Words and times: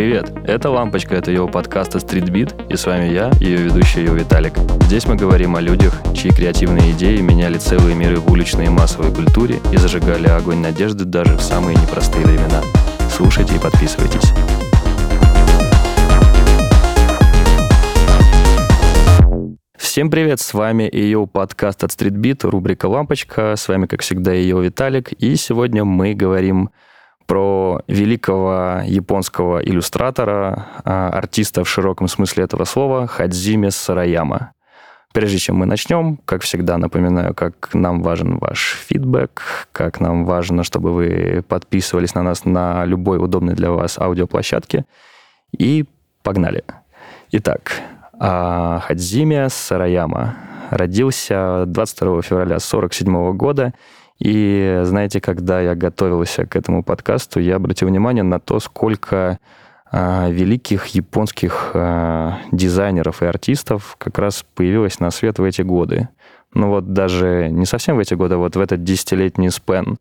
Привет, 0.00 0.32
это 0.46 0.70
Лампочка, 0.70 1.14
это 1.14 1.30
его 1.30 1.46
подкаста 1.46 1.98
Beat, 1.98 2.72
и 2.72 2.76
с 2.78 2.86
вами 2.86 3.12
я, 3.12 3.30
ее 3.38 3.58
ведущий 3.58 3.98
ее 4.00 4.14
Виталик. 4.14 4.54
Здесь 4.84 5.04
мы 5.06 5.14
говорим 5.14 5.56
о 5.56 5.60
людях, 5.60 5.92
чьи 6.14 6.30
креативные 6.30 6.92
идеи 6.92 7.20
меняли 7.20 7.58
целые 7.58 7.94
миры 7.94 8.16
в 8.16 8.32
уличной 8.32 8.64
и 8.64 8.68
массовой 8.70 9.14
культуре 9.14 9.58
и 9.70 9.76
зажигали 9.76 10.26
огонь 10.28 10.60
надежды 10.60 11.04
даже 11.04 11.36
в 11.36 11.42
самые 11.42 11.76
непростые 11.76 12.24
времена. 12.24 12.62
Слушайте 13.10 13.56
и 13.56 13.58
подписывайтесь. 13.58 14.32
Всем 19.76 20.10
привет, 20.10 20.40
с 20.40 20.54
вами 20.54 20.88
ее 20.90 21.26
подкаст 21.26 21.84
от 21.84 21.90
Street 21.90 22.16
Beat, 22.16 22.48
рубрика 22.48 22.86
«Лампочка». 22.86 23.54
С 23.54 23.68
вами, 23.68 23.84
как 23.84 24.00
всегда, 24.00 24.32
ее 24.32 24.62
Виталик. 24.62 25.12
И 25.12 25.36
сегодня 25.36 25.84
мы 25.84 26.14
говорим 26.14 26.70
про 27.30 27.80
великого 27.86 28.80
японского 28.84 29.62
иллюстратора, 29.62 30.66
а, 30.82 31.10
артиста 31.10 31.62
в 31.62 31.68
широком 31.68 32.08
смысле 32.08 32.42
этого 32.42 32.64
слова, 32.64 33.06
Хадзиме 33.06 33.70
Сараяма. 33.70 34.50
Прежде 35.12 35.38
чем 35.38 35.54
мы 35.54 35.66
начнем, 35.66 36.16
как 36.24 36.42
всегда, 36.42 36.76
напоминаю, 36.76 37.32
как 37.32 37.72
нам 37.72 38.02
важен 38.02 38.38
ваш 38.38 38.76
фидбэк, 38.84 39.68
как 39.70 40.00
нам 40.00 40.24
важно, 40.24 40.64
чтобы 40.64 40.92
вы 40.92 41.44
подписывались 41.46 42.16
на 42.16 42.24
нас 42.24 42.44
на 42.44 42.84
любой 42.84 43.18
удобной 43.18 43.54
для 43.54 43.70
вас 43.70 43.96
аудиоплощадке. 43.96 44.84
И 45.56 45.84
погнали. 46.24 46.64
Итак, 47.30 47.80
а, 48.18 48.80
Хадзиме 48.80 49.50
Сараяма 49.50 50.34
родился 50.70 51.62
22 51.64 52.22
февраля 52.22 52.56
1947 52.56 53.36
года 53.36 53.72
и 54.20 54.80
знаете, 54.84 55.20
когда 55.20 55.60
я 55.60 55.74
готовился 55.74 56.46
к 56.46 56.54
этому 56.54 56.84
подкасту, 56.84 57.40
я 57.40 57.56
обратил 57.56 57.88
внимание 57.88 58.22
на 58.22 58.38
то, 58.38 58.60
сколько 58.60 59.38
э, 59.90 60.30
великих 60.30 60.86
японских 60.88 61.70
э, 61.72 62.32
дизайнеров 62.52 63.22
и 63.22 63.26
артистов 63.26 63.96
как 63.98 64.18
раз 64.18 64.44
появилось 64.54 65.00
на 65.00 65.10
свет 65.10 65.38
в 65.38 65.42
эти 65.42 65.62
годы. 65.62 66.10
Ну 66.52 66.68
вот 66.68 66.92
даже 66.92 67.48
не 67.50 67.64
совсем 67.64 67.96
в 67.96 68.00
эти 68.00 68.12
годы, 68.12 68.34
а 68.34 68.38
вот 68.38 68.56
в 68.56 68.60
этот 68.60 68.84
десятилетний 68.84 69.50
спен. 69.50 69.96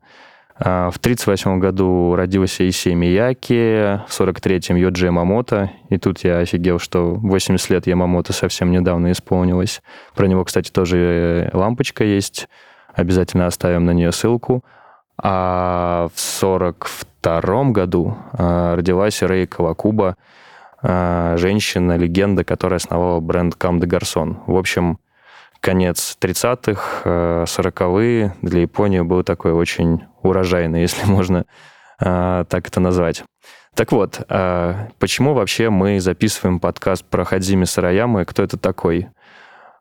Э, 0.58 0.90
в 0.92 0.98
1938 0.98 1.60
году 1.60 2.14
родился 2.14 2.68
Исей 2.68 2.96
Мияки, 2.96 4.02
в 4.06 4.20
43-м 4.20 4.76
Йоджи 4.76 5.06
Ямамото. 5.06 5.72
И 5.88 5.98
тут 5.98 6.26
я 6.26 6.40
офигел, 6.40 6.80
что 6.80 7.14
80 7.14 7.70
лет 7.70 7.88
Ямамото 7.88 8.34
совсем 8.34 8.70
недавно 8.72 9.14
исполнилось. 9.14 9.82
Про 10.14 10.28
него, 10.28 10.44
кстати, 10.44 10.72
тоже 10.72 11.50
лампочка 11.54 12.04
есть 12.04 12.50
Обязательно 13.00 13.46
оставим 13.46 13.86
на 13.86 13.92
нее 13.92 14.12
ссылку. 14.12 14.62
А 15.22 16.10
в 16.14 16.44
1942 16.44 17.72
году 17.72 18.18
а, 18.34 18.76
родилась 18.76 19.22
Рей 19.22 19.48
Кавакуба, 19.48 20.18
а, 20.82 21.38
женщина-легенда, 21.38 22.44
которая 22.44 22.78
основала 22.78 23.22
бренд 23.22 23.56
Кам 23.56 23.80
де 23.80 23.88
Гарсон. 23.88 24.40
В 24.48 24.58
общем, 24.58 25.00
конец 25.62 26.18
30-х, 26.20 27.46
40-е 27.46 28.34
для 28.42 28.62
Японии 28.62 29.00
был 29.00 29.24
такой 29.24 29.54
очень 29.54 30.04
урожайный, 30.22 30.82
если 30.88 31.06
можно 31.06 31.46
так 32.00 32.68
это 32.68 32.80
назвать. 32.80 33.24
Так 33.76 33.92
вот, 33.92 34.26
почему 34.28 35.34
вообще 35.34 35.70
мы 35.70 36.00
записываем 36.00 36.62
подкаст 36.62 37.06
про 37.06 37.26
Хадзими 37.26 37.66
Сараяма 37.66 38.22
и 38.22 38.26
кто 38.26 38.42
это 38.42 38.58
такой? 38.58 39.10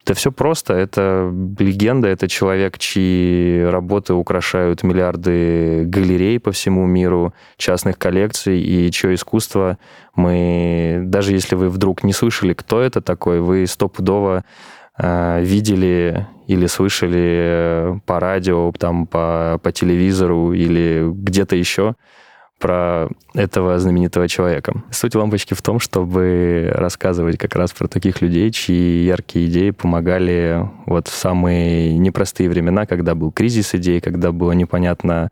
Это 0.08 0.14
все 0.14 0.32
просто. 0.32 0.72
Это 0.72 1.30
легенда, 1.58 2.08
это 2.08 2.28
человек, 2.28 2.78
чьи 2.78 3.62
работы 3.62 4.14
украшают 4.14 4.82
миллиарды 4.82 5.84
галерей 5.84 6.40
по 6.40 6.50
всему 6.50 6.86
миру, 6.86 7.34
частных 7.58 7.98
коллекций, 7.98 8.58
и 8.58 8.90
чье 8.90 9.12
искусство 9.12 9.76
мы, 10.14 11.02
даже 11.04 11.32
если 11.32 11.56
вы 11.56 11.68
вдруг 11.68 12.04
не 12.04 12.14
слышали, 12.14 12.54
кто 12.54 12.80
это 12.80 13.02
такой, 13.02 13.40
вы 13.40 13.66
стопудово 13.66 14.46
э, 14.96 15.42
видели 15.42 16.26
или 16.46 16.64
слышали 16.68 18.00
по 18.06 18.18
радио, 18.18 18.72
там, 18.78 19.06
по, 19.06 19.60
по 19.62 19.72
телевизору 19.72 20.54
или 20.54 21.06
где-то 21.06 21.54
еще 21.54 21.96
про 22.58 23.08
этого 23.34 23.78
знаменитого 23.78 24.28
человека. 24.28 24.82
Суть 24.90 25.14
лампочки 25.14 25.54
в 25.54 25.62
том, 25.62 25.78
чтобы 25.78 26.70
рассказывать 26.74 27.38
как 27.38 27.54
раз 27.54 27.72
про 27.72 27.86
таких 27.88 28.20
людей, 28.20 28.50
чьи 28.50 29.04
яркие 29.04 29.46
идеи 29.46 29.70
помогали 29.70 30.68
вот 30.86 31.08
в 31.08 31.14
самые 31.14 31.96
непростые 31.98 32.50
времена, 32.50 32.86
когда 32.86 33.14
был 33.14 33.30
кризис 33.30 33.74
идей, 33.74 34.00
когда 34.00 34.32
было 34.32 34.52
непонятно, 34.52 35.30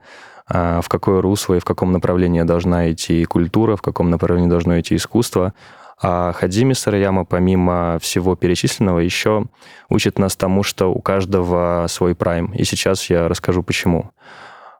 а, 0.48 0.80
в 0.80 0.88
какое 0.88 1.20
русло 1.20 1.54
и 1.54 1.60
в 1.60 1.64
каком 1.64 1.92
направлении 1.92 2.42
должна 2.42 2.92
идти 2.92 3.24
культура, 3.24 3.76
в 3.76 3.82
каком 3.82 4.10
направлении 4.10 4.48
должно 4.48 4.78
идти 4.78 4.94
искусство. 4.96 5.54
А 6.00 6.32
Хадзими 6.32 6.74
Сараяма, 6.74 7.24
помимо 7.24 7.98
всего 8.00 8.36
перечисленного, 8.36 8.98
еще 8.98 9.46
учит 9.88 10.18
нас 10.18 10.36
тому, 10.36 10.62
что 10.62 10.92
у 10.92 11.00
каждого 11.00 11.86
свой 11.88 12.14
прайм. 12.14 12.52
И 12.52 12.64
сейчас 12.64 13.08
я 13.08 13.28
расскажу, 13.28 13.62
почему. 13.62 14.10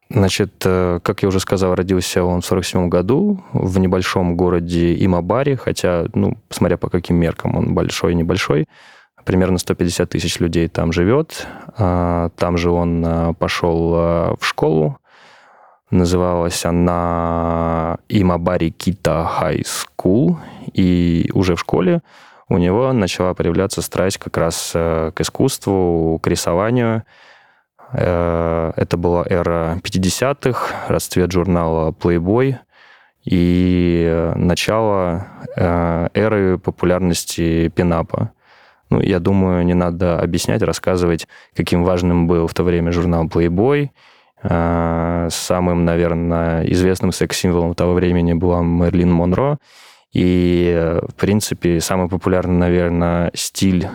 Значит, 0.09 0.63
э, 0.65 1.01
как 1.03 1.23
я 1.23 1.29
уже 1.29 1.41
сказал, 1.41 1.75
родился 1.75 2.23
он 2.23 2.41
в 2.41 2.47
47 2.47 2.89
году 2.89 3.41
в 3.53 3.79
небольшом 3.79 4.37
городе 4.37 4.95
Имабари, 5.05 5.57
хотя, 5.57 6.07
ну, 6.15 6.39
смотря 6.49 6.77
по 6.77 6.89
каким 6.89 7.17
меркам, 7.17 7.57
он 7.57 7.75
большой 7.75 8.13
и 8.13 8.15
небольшой. 8.15 8.67
Примерно 9.25 9.59
150 9.59 10.11
тысяч 10.11 10.39
людей 10.39 10.69
там 10.69 10.93
живет. 10.93 11.49
А, 11.77 12.31
там 12.37 12.57
же 12.57 12.71
он 12.71 13.05
э, 13.05 13.35
пошел 13.35 13.95
э, 13.95 14.35
в 14.39 14.47
школу. 14.47 14.99
Называлась 15.91 16.65
она 16.65 17.99
Имабари 18.09 18.71
Кита 18.71 19.25
High 19.25 19.65
School. 19.67 20.39
И 20.73 21.31
уже 21.35 21.57
в 21.57 21.61
школе 21.61 22.03
у 22.49 22.59
него 22.59 22.93
начала 22.93 23.35
проявляться 23.35 23.83
страсть 23.83 24.19
как 24.19 24.37
раз 24.37 24.71
к 24.73 25.15
искусству, 25.19 26.21
к 26.23 26.29
рисованию– 26.29 27.03
это 27.93 28.97
была 28.97 29.25
эра 29.29 29.79
50-х, 29.83 30.89
расцвет 30.89 31.31
журнала 31.31 31.93
Playboy 31.93 32.57
и 33.27 34.33
начало 34.37 35.27
э, 35.57 36.09
эры 36.15 36.59
популярности 36.59 37.69
пинапа. 37.69 38.31
Ну, 38.89 39.01
я 39.01 39.19
думаю, 39.19 39.65
не 39.67 39.75
надо 39.75 40.21
объяснять, 40.21 40.63
рассказывать, 40.63 41.27
каким 41.55 41.83
важным 41.83 42.29
был 42.29 42.47
в 42.47 42.55
то 42.55 42.63
время 42.63 42.93
журнал 42.93 43.27
Playboy. 43.27 43.91
Э, 44.45 45.29
самым, 45.31 45.85
наверное, 45.85 46.65
известным 46.67 47.11
секс-символом 47.11 47.75
того 47.75 47.95
времени 47.95 48.33
была 48.33 48.63
Мерлин 48.63 49.11
Монро. 49.11 49.59
И, 50.13 50.99
в 51.09 51.15
принципе, 51.15 51.81
самый 51.81 52.09
популярный, 52.09 52.57
наверное, 52.57 53.31
стиль 53.35 53.89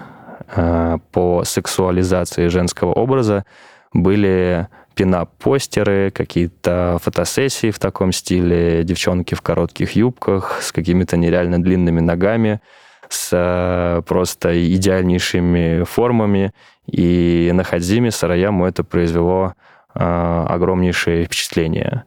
по 1.14 1.44
сексуализации 1.46 2.48
женского 2.48 2.92
образа 2.92 3.46
были 3.94 4.68
пинап-постеры, 4.96 6.12
какие-то 6.12 7.00
фотосессии 7.02 7.72
в 7.72 7.80
таком 7.80 8.12
стиле, 8.12 8.84
девчонки 8.84 9.36
в 9.36 9.42
коротких 9.42 9.94
юбках 9.96 10.60
с 10.62 10.72
какими-то 10.72 11.18
нереально 11.18 11.62
длинными 11.62 12.02
ногами, 12.02 12.62
с 13.10 13.30
э, 13.32 14.02
просто 14.04 14.76
идеальнейшими 14.76 15.84
формами. 15.84 16.52
И 16.88 17.52
на 17.54 17.64
Хадзиме 17.64 18.12
Сараяму 18.12 18.66
это 18.66 18.84
произвело 18.84 19.54
э, 19.96 20.46
огромнейшее 20.50 21.26
впечатление. 21.26 22.04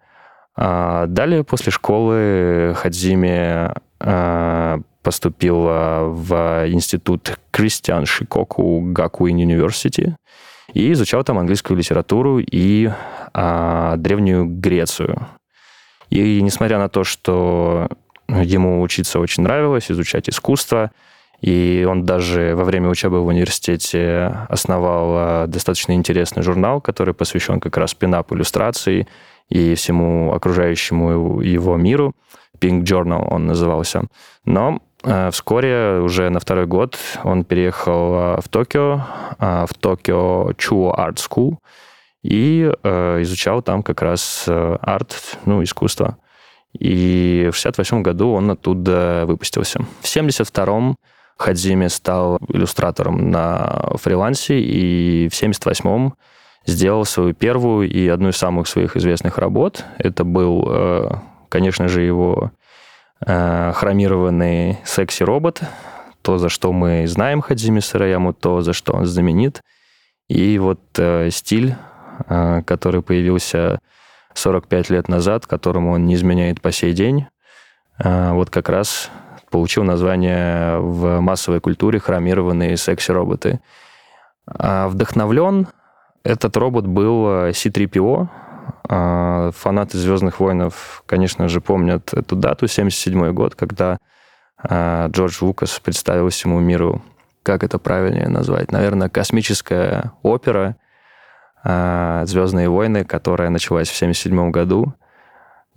А 0.57 1.07
далее, 1.07 1.43
после 1.43 1.73
школы, 1.73 2.75
Хадзиме 2.77 3.75
э, 4.01 4.79
поступила 5.03 6.05
в 6.05 6.65
институт 6.69 7.39
Кристиан 7.51 8.07
Шикоку 8.07 8.81
Гакуин 8.81 9.37
Университи, 9.37 10.17
и 10.73 10.93
изучал 10.93 11.25
там 11.25 11.39
английскую 11.39 11.77
литературу 11.77 12.39
и 12.39 12.91
а, 13.33 13.97
Древнюю 13.97 14.47
Грецию. 14.47 15.29
И 16.11 16.41
несмотря 16.43 16.79
на 16.79 16.89
то, 16.89 17.05
что 17.05 17.89
ему 18.29 18.81
учиться 18.83 19.19
очень 19.21 19.43
нравилось, 19.43 19.91
изучать 19.91 20.29
искусство, 20.29 20.91
и 21.41 21.87
он 21.89 22.05
даже 22.05 22.55
во 22.55 22.65
время 22.65 22.89
учебы 22.89 23.21
в 23.21 23.27
университете 23.27 24.47
основал 24.49 25.15
а, 25.17 25.47
достаточно 25.47 25.93
интересный 25.93 26.43
журнал, 26.43 26.81
который 26.81 27.15
посвящен 27.15 27.61
как 27.61 27.77
раз 27.77 27.95
пинап 27.95 28.33
иллюстрации 28.33 29.07
и 29.51 29.75
всему 29.75 30.33
окружающему 30.33 31.41
его 31.41 31.77
миру. 31.77 32.15
Pink 32.61 32.85
Journal 32.85 33.27
он 33.31 33.47
назывался. 33.47 34.05
Но 34.45 34.81
вскоре, 35.31 36.01
уже 36.01 36.31
на 36.31 36.41
второй 36.41 36.67
год, 36.67 36.99
он 37.23 37.45
переехал 37.45 38.15
э, 38.15 38.41
в 38.41 38.49
Токио, 38.49 39.03
э, 39.39 39.67
в 39.69 39.75
Токио 39.75 40.53
Чуо 40.57 40.95
Art 40.95 41.17
School, 41.17 41.57
и 42.23 42.63
изучал 42.63 43.61
там 43.61 43.83
как 43.83 44.01
раз 44.01 44.49
арт, 44.49 45.39
ну, 45.45 45.63
искусство. 45.63 46.17
И 46.73 47.51
в 47.53 47.55
68 47.55 48.01
году 48.01 48.33
он 48.33 48.51
оттуда 48.51 49.25
выпустился. 49.27 49.81
В 50.01 50.05
72-м 50.05 50.97
Хадзиме 51.37 51.91
стал 51.91 52.39
иллюстратором 52.49 53.31
на 53.31 53.91
фрилансе, 53.97 54.59
и 54.59 55.29
в 55.29 55.35
78-м 55.35 56.15
сделал 56.65 57.05
свою 57.05 57.35
первую 57.35 57.91
и 57.91 58.09
одну 58.09 58.31
из 58.31 58.39
самых 58.39 58.69
своих 58.69 58.97
известных 58.97 59.37
работ. 59.37 59.85
Это 59.99 60.25
был, 60.25 61.21
конечно 61.51 61.89
же, 61.89 62.01
его 62.01 62.53
э, 62.53 62.64
хромированный 63.21 64.79
секси-робот, 64.85 65.63
то, 66.25 66.39
за 66.39 66.49
что 66.49 66.73
мы 66.73 67.07
знаем 67.07 67.43
Хадзими 67.43 67.81
Сараяму, 67.81 68.33
то, 68.33 68.63
за 68.63 68.73
что 68.73 68.95
он 68.95 69.05
знаменит. 69.07 69.61
И 70.29 70.59
вот 70.59 70.81
э, 70.97 71.29
стиль, 71.31 71.75
э, 72.29 72.63
который 72.63 73.03
появился 73.03 73.79
45 74.33 74.91
лет 74.91 75.09
назад, 75.09 75.47
которому 75.47 75.93
он 75.93 76.07
не 76.07 76.15
изменяет 76.15 76.63
по 76.63 76.73
сей 76.73 76.95
день, 76.95 77.27
э, 78.03 78.33
вот 78.33 78.49
как 78.49 78.71
раз 78.71 79.11
получил 79.51 79.85
название 79.85 80.79
в 80.79 81.21
массовой 81.21 81.61
культуре 81.61 82.01
«Хромированные 82.01 82.77
секси-роботы». 82.77 83.61
А 84.47 84.89
вдохновлен 84.89 85.69
этот 86.23 86.57
робот 86.57 86.87
был 86.87 87.29
э, 87.29 87.53
C-3PO. 87.53 88.29
А, 88.87 89.51
фанаты 89.53 89.97
«Звездных 89.97 90.41
войнов», 90.41 91.03
конечно 91.07 91.49
же, 91.49 91.61
помнят 91.61 92.13
эту 92.13 92.37
дату, 92.37 92.67
77 92.67 93.33
год, 93.33 93.55
когда 93.55 93.99
а, 94.59 95.09
Джордж 95.09 95.39
Лукас 95.41 95.81
представил 95.81 96.29
всему 96.29 96.61
миру, 96.61 97.03
как 97.43 97.65
это 97.65 97.79
правильнее 97.79 98.29
назвать, 98.29 98.73
наверное, 98.73 99.09
космическая 99.09 100.13
опера 100.23 100.77
а, 101.63 102.25
«Звездные 102.27 102.69
войны», 102.69 103.05
которая 103.05 103.49
началась 103.49 103.89
в 103.89 103.97
77 103.97 104.51
году. 104.51 104.93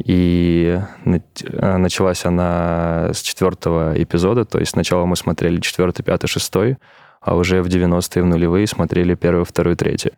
И 0.04 0.80
началась 1.04 2.24
она 2.24 3.10
с 3.14 3.22
четвертого 3.22 4.00
эпизода, 4.00 4.46
то 4.46 4.60
есть 4.60 4.74
сначала 4.74 5.06
мы 5.06 5.16
смотрели 5.16 5.60
четвертый, 5.60 6.04
пятый, 6.04 6.28
шестой, 6.28 6.78
а 7.20 7.36
уже 7.36 7.64
в 7.64 7.68
90-е, 7.68 8.22
в 8.22 8.26
нулевые 8.28 8.68
смотрели 8.68 9.16
первый, 9.16 9.44
второй, 9.44 9.76
третий. 9.76 10.12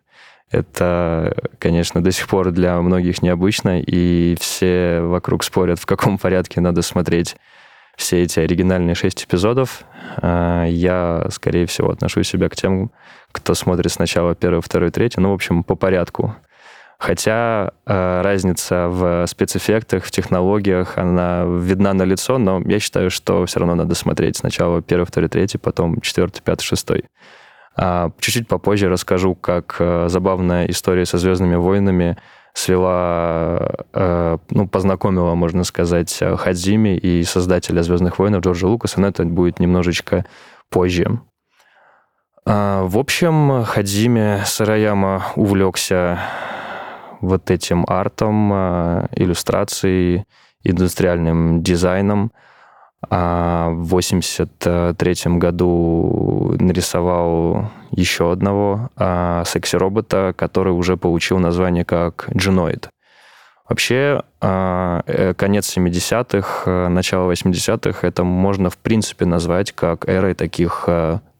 Это, 0.50 1.34
конечно, 1.58 2.02
до 2.02 2.10
сих 2.10 2.28
пор 2.28 2.50
для 2.50 2.80
многих 2.80 3.22
необычно, 3.22 3.80
и 3.80 4.36
все 4.40 5.00
вокруг 5.00 5.44
спорят, 5.44 5.78
в 5.78 5.86
каком 5.86 6.18
порядке 6.18 6.60
надо 6.60 6.82
смотреть 6.82 7.36
все 7.96 8.22
эти 8.22 8.40
оригинальные 8.40 8.94
шесть 8.94 9.24
эпизодов. 9.24 9.84
А, 10.16 10.64
я, 10.64 11.26
скорее 11.30 11.66
всего, 11.66 11.90
отношу 11.90 12.22
себя 12.24 12.48
к 12.48 12.56
тем, 12.56 12.90
кто 13.30 13.54
смотрит 13.54 13.92
сначала 13.92 14.34
первый, 14.34 14.60
второй, 14.60 14.90
третий. 14.90 15.20
Ну, 15.20 15.30
в 15.30 15.34
общем, 15.34 15.62
по 15.62 15.76
порядку. 15.76 16.34
Хотя 16.98 17.72
э, 17.86 18.20
разница 18.20 18.88
в 18.88 19.26
спецэффектах, 19.26 20.04
в 20.04 20.10
технологиях, 20.10 20.98
она 20.98 21.44
видна 21.46 21.94
на 21.94 22.02
лицо, 22.02 22.36
но 22.36 22.60
я 22.66 22.78
считаю, 22.78 23.10
что 23.10 23.46
все 23.46 23.60
равно 23.60 23.74
надо 23.74 23.94
смотреть 23.94 24.36
сначала 24.36 24.82
первый, 24.82 25.06
второй, 25.06 25.30
третий, 25.30 25.56
потом 25.56 26.00
четвертый, 26.02 26.42
пятый, 26.42 26.62
шестой. 26.62 27.04
А 27.82 28.10
чуть-чуть 28.20 28.46
попозже 28.46 28.90
расскажу, 28.90 29.34
как 29.34 29.76
э, 29.78 30.08
забавная 30.08 30.66
история 30.66 31.06
со 31.06 31.16
«Звездными 31.16 31.54
войнами» 31.54 32.18
свела, 32.52 33.72
э, 33.94 34.36
ну, 34.50 34.68
познакомила, 34.68 35.34
можно 35.34 35.64
сказать, 35.64 36.14
Хадзими 36.20 36.94
и 36.98 37.22
создателя 37.24 37.82
«Звездных 37.82 38.18
войн» 38.18 38.36
Джорджа 38.36 38.66
Лукаса, 38.66 39.00
но 39.00 39.06
это 39.08 39.24
будет 39.24 39.60
немножечко 39.60 40.26
позже. 40.68 41.20
А, 42.44 42.82
в 42.84 42.98
общем, 42.98 43.64
Хадзими 43.64 44.42
Сараяма 44.44 45.24
увлекся 45.36 46.18
вот 47.22 47.50
этим 47.50 47.86
артом, 47.88 48.50
а, 48.52 49.08
иллюстрацией, 49.16 50.26
индустриальным 50.64 51.62
дизайном. 51.62 52.32
А 53.08 53.70
в 53.70 53.88
83 53.88 55.14
году 55.38 56.54
нарисовал 56.60 57.70
еще 57.90 58.30
одного 58.30 58.90
а, 58.96 59.44
секси-робота, 59.44 60.34
который 60.36 60.72
уже 60.72 60.96
получил 60.96 61.38
название 61.38 61.84
как 61.84 62.28
Genoid. 62.34 62.88
Вообще, 63.70 64.22
а, 64.42 65.02
э, 65.06 65.32
конец 65.32 65.74
70-х, 65.74 66.88
начало 66.90 67.30
80-х, 67.30 68.06
это 68.06 68.24
можно, 68.24 68.68
в 68.68 68.76
принципе, 68.76 69.24
назвать 69.24 69.72
как 69.72 70.06
эрой 70.08 70.34
таких 70.34 70.88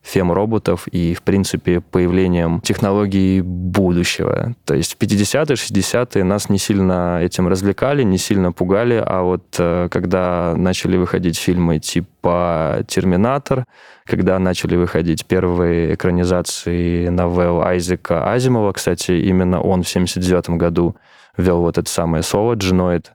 фем-роботов 0.01 0.87
и, 0.91 1.13
в 1.13 1.21
принципе, 1.21 1.79
появлением 1.79 2.59
технологий 2.61 3.41
будущего. 3.41 4.55
То 4.65 4.73
есть 4.73 4.95
в 4.95 4.97
50-е, 4.97 5.55
60-е 5.55 6.23
нас 6.23 6.49
не 6.49 6.57
сильно 6.57 7.19
этим 7.21 7.47
развлекали, 7.47 8.03
не 8.03 8.17
сильно 8.17 8.51
пугали, 8.51 9.01
а 9.05 9.21
вот 9.21 9.55
э, 9.59 9.89
когда 9.91 10.55
начали 10.57 10.97
выходить 10.97 11.37
фильмы 11.37 11.79
типа 11.79 12.83
«Терминатор», 12.87 13.65
когда 14.05 14.39
начали 14.39 14.75
выходить 14.75 15.25
первые 15.27 15.93
экранизации 15.93 17.07
новелл 17.09 17.61
Айзека 17.61 18.31
Азимова, 18.31 18.73
кстати, 18.73 19.11
именно 19.11 19.61
он 19.61 19.83
в 19.83 19.89
79 19.89 20.49
году 20.51 20.95
ввел 21.37 21.61
вот 21.61 21.77
это 21.77 21.89
самое 21.89 22.23
слово 22.23 22.53
«джиноид», 22.55 23.13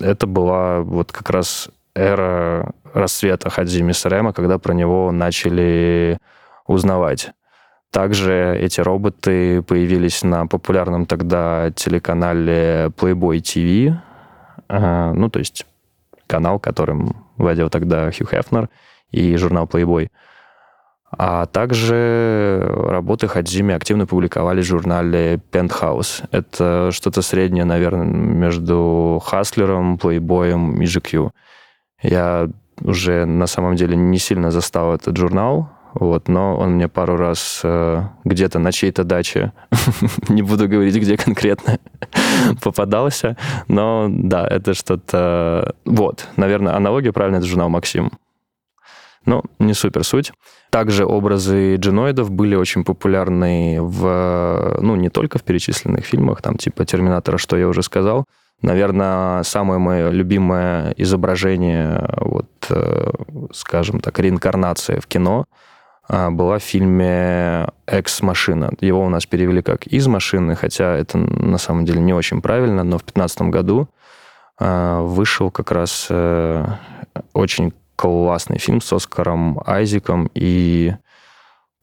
это 0.00 0.26
была 0.26 0.80
вот 0.80 1.12
как 1.12 1.30
раз 1.30 1.68
эра 1.94 2.72
рассвета 2.92 3.50
Хадзими 3.50 3.92
Сарема, 3.92 4.32
когда 4.32 4.58
про 4.58 4.72
него 4.72 5.12
начали 5.12 6.18
узнавать. 6.66 7.30
Также 7.90 8.56
эти 8.60 8.80
роботы 8.80 9.62
появились 9.62 10.24
на 10.24 10.46
популярном 10.48 11.06
тогда 11.06 11.70
телеканале 11.70 12.90
Playboy 12.96 13.38
TV, 13.38 13.96
ну, 14.68 15.30
то 15.30 15.38
есть 15.38 15.66
канал, 16.26 16.58
которым 16.58 17.24
владел 17.36 17.70
тогда 17.70 18.10
Хью 18.10 18.26
Хефнер 18.26 18.68
и 19.12 19.36
журнал 19.36 19.66
Playboy. 19.66 20.08
А 21.18 21.46
также 21.46 22.64
работы 22.88 23.28
Хадзими 23.28 23.74
активно 23.74 24.06
публиковались 24.06 24.64
в 24.64 24.68
журнале 24.68 25.40
Penthouse. 25.52 26.24
Это 26.30 26.90
что-то 26.92 27.22
среднее, 27.22 27.64
наверное, 27.64 28.06
между 28.06 29.20
Хаслером, 29.24 29.96
Playboy 29.96 30.82
и 30.82 30.84
GQ. 30.84 31.30
Я 32.02 32.48
уже 32.82 33.24
на 33.24 33.46
самом 33.46 33.76
деле 33.76 33.96
не 33.96 34.18
сильно 34.18 34.50
застал 34.50 34.94
этот 34.94 35.16
журнал, 35.16 35.68
вот, 35.94 36.28
но 36.28 36.56
он 36.56 36.72
мне 36.72 36.88
пару 36.88 37.16
раз 37.16 37.60
э, 37.62 38.02
где-то 38.24 38.58
на 38.58 38.72
чьей-то 38.72 39.04
даче, 39.04 39.52
не 40.28 40.42
буду 40.42 40.68
говорить, 40.68 40.96
где 40.96 41.16
конкретно, 41.16 41.78
попадался, 42.62 43.36
но 43.68 44.08
да, 44.10 44.46
это 44.46 44.74
что-то... 44.74 45.74
Вот, 45.84 46.26
наверное, 46.36 46.74
аналогия 46.74 47.12
правильно, 47.12 47.36
это 47.36 47.46
журнал 47.46 47.68
«Максим». 47.68 48.10
Ну, 49.26 49.42
не 49.58 49.74
супер 49.74 50.04
суть. 50.04 50.32
Также 50.70 51.06
образы 51.06 51.76
джиноидов 51.76 52.30
были 52.30 52.54
очень 52.54 52.84
популярны 52.84 53.78
в, 53.80 54.78
ну, 54.80 54.96
не 54.96 55.08
только 55.08 55.38
в 55.38 55.42
перечисленных 55.42 56.04
фильмах, 56.04 56.42
там, 56.42 56.56
типа 56.56 56.84
«Терминатора», 56.84 57.38
что 57.38 57.56
я 57.56 57.68
уже 57.68 57.82
сказал, 57.82 58.26
Наверное, 58.62 59.42
самое 59.42 59.78
мое 59.78 60.08
любимое 60.08 60.94
изображение, 60.96 62.08
вот, 62.16 62.48
э, 62.70 63.10
скажем 63.52 64.00
так, 64.00 64.18
реинкарнация 64.18 65.00
в 65.00 65.06
кино 65.06 65.44
а, 66.08 66.30
была 66.30 66.58
в 66.58 66.62
фильме 66.62 67.68
«Экс-машина». 67.86 68.72
Его 68.80 69.04
у 69.04 69.08
нас 69.10 69.26
перевели 69.26 69.60
как 69.60 69.86
«Из 69.86 70.06
машины», 70.06 70.54
хотя 70.54 70.96
это 70.96 71.18
на 71.18 71.58
самом 71.58 71.84
деле 71.84 72.00
не 72.00 72.14
очень 72.14 72.40
правильно, 72.40 72.84
но 72.84 72.96
в 72.96 73.04
2015 73.04 73.42
году 73.42 73.88
а, 74.58 75.02
вышел 75.02 75.50
как 75.50 75.70
раз 75.70 76.06
э, 76.08 76.64
очень 77.34 77.74
классный 77.96 78.58
фильм 78.58 78.80
с 78.80 78.92
Оскаром 78.92 79.60
Айзиком 79.66 80.30
и 80.34 80.94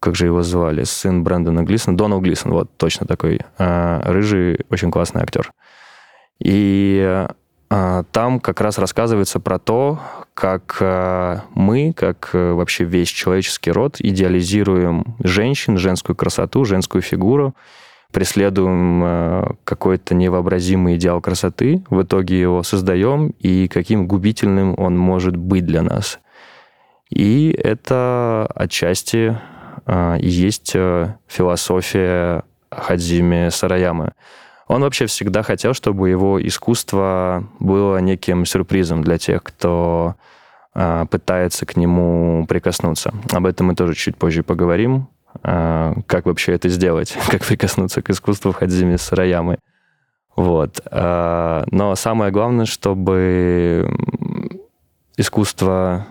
как 0.01 0.15
же 0.15 0.25
его 0.25 0.41
звали, 0.41 0.83
сын 0.83 1.23
Брэндона 1.23 1.61
Глисона, 1.61 1.95
Донал 1.95 2.21
Глисон, 2.21 2.51
вот 2.51 2.75
точно 2.75 3.05
такой 3.05 3.41
а, 3.59 4.01
рыжий, 4.03 4.59
очень 4.71 4.89
классный 4.89 5.21
актер. 5.21 5.53
И 6.39 7.27
а, 7.69 8.03
там 8.11 8.39
как 8.39 8.61
раз 8.61 8.79
рассказывается 8.79 9.39
про 9.39 9.59
то, 9.59 9.99
как 10.33 10.77
а, 10.81 11.43
мы, 11.53 11.93
как 11.93 12.31
вообще 12.33 12.83
весь 12.83 13.09
человеческий 13.09 13.71
род, 13.71 13.97
идеализируем 13.99 15.15
женщин, 15.23 15.77
женскую 15.77 16.15
красоту, 16.15 16.65
женскую 16.65 17.03
фигуру, 17.03 17.53
преследуем 18.11 19.57
какой-то 19.63 20.15
невообразимый 20.15 20.95
идеал 20.95 21.21
красоты, 21.21 21.83
в 21.89 22.03
итоге 22.03 22.39
его 22.39 22.63
создаем, 22.63 23.33
и 23.39 23.67
каким 23.67 24.07
губительным 24.07 24.75
он 24.77 24.97
может 24.97 25.35
быть 25.35 25.65
для 25.65 25.81
нас. 25.81 26.19
И 27.09 27.51
это 27.51 28.49
отчасти 28.55 29.37
и 29.87 30.27
есть 30.27 30.71
философия 31.27 32.43
Хадзими 32.71 33.49
Сараямы. 33.49 34.13
Он 34.67 34.81
вообще 34.81 35.05
всегда 35.05 35.43
хотел, 35.43 35.73
чтобы 35.73 36.09
его 36.09 36.41
искусство 36.41 37.43
было 37.59 37.97
неким 37.97 38.45
сюрпризом 38.45 39.03
для 39.03 39.17
тех, 39.17 39.43
кто 39.43 40.15
э, 40.73 41.05
пытается 41.11 41.65
к 41.65 41.75
нему 41.75 42.45
прикоснуться. 42.47 43.13
Об 43.33 43.47
этом 43.47 43.67
мы 43.67 43.75
тоже 43.75 43.95
чуть 43.95 44.15
позже 44.15 44.43
поговорим. 44.43 45.09
Э, 45.43 45.93
как 46.07 46.25
вообще 46.25 46.53
это 46.53 46.69
сделать? 46.69 47.15
как 47.29 47.45
прикоснуться 47.45 48.01
к 48.01 48.09
искусству 48.09 48.51
Хадзими 48.51 48.95
Сараямы. 48.95 49.59
Вот. 50.35 50.81
Э, 50.89 51.63
но 51.71 51.95
самое 51.95 52.31
главное, 52.31 52.65
чтобы 52.65 53.89
искусство 55.17 56.07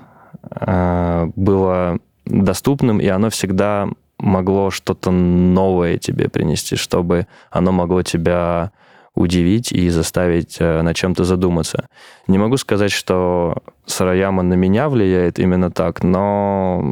э, 0.50 1.30
было 1.36 1.98
доступным, 2.26 3.00
и 3.00 3.06
оно 3.08 3.30
всегда 3.30 3.88
могло 4.18 4.70
что-то 4.70 5.10
новое 5.10 5.98
тебе 5.98 6.28
принести, 6.28 6.76
чтобы 6.76 7.26
оно 7.50 7.72
могло 7.72 8.02
тебя 8.02 8.72
удивить 9.20 9.72
и 9.72 9.90
заставить 9.90 10.56
э, 10.60 10.82
над 10.82 10.96
чем-то 10.96 11.24
задуматься. 11.24 11.86
Не 12.26 12.38
могу 12.38 12.56
сказать, 12.56 12.92
что 12.92 13.54
Сараяма 13.86 14.42
на 14.42 14.54
меня 14.54 14.88
влияет 14.88 15.38
именно 15.38 15.70
так, 15.70 16.02
но 16.02 16.82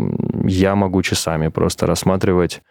я 0.44 0.74
могу 0.74 1.02
часами 1.02 1.48
просто 1.48 1.86
рассматривать 1.86 2.62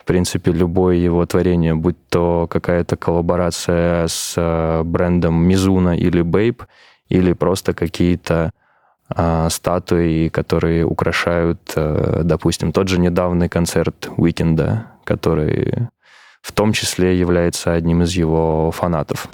в 0.00 0.04
принципе, 0.08 0.52
любое 0.52 0.96
его 0.96 1.26
творение, 1.26 1.74
будь 1.74 1.96
то 2.08 2.46
какая-то 2.48 2.96
коллаборация 2.96 4.06
с 4.06 4.34
э, 4.38 4.82
брендом 4.82 5.34
Мизуна 5.34 5.98
или 5.98 6.22
Babe, 6.22 6.62
или 7.10 7.34
просто 7.34 7.74
какие-то 7.74 8.52
а, 9.10 9.48
статуи, 9.48 10.28
которые 10.28 10.84
украшают, 10.84 11.72
а, 11.76 12.22
допустим, 12.24 12.72
тот 12.72 12.88
же 12.88 13.00
недавний 13.00 13.48
концерт 13.48 14.10
Уикенда, 14.16 14.86
который 15.04 15.88
в 16.40 16.52
том 16.52 16.72
числе 16.72 17.18
является 17.18 17.72
одним 17.72 18.02
из 18.02 18.12
его 18.12 18.70
фанатов. 18.70 19.28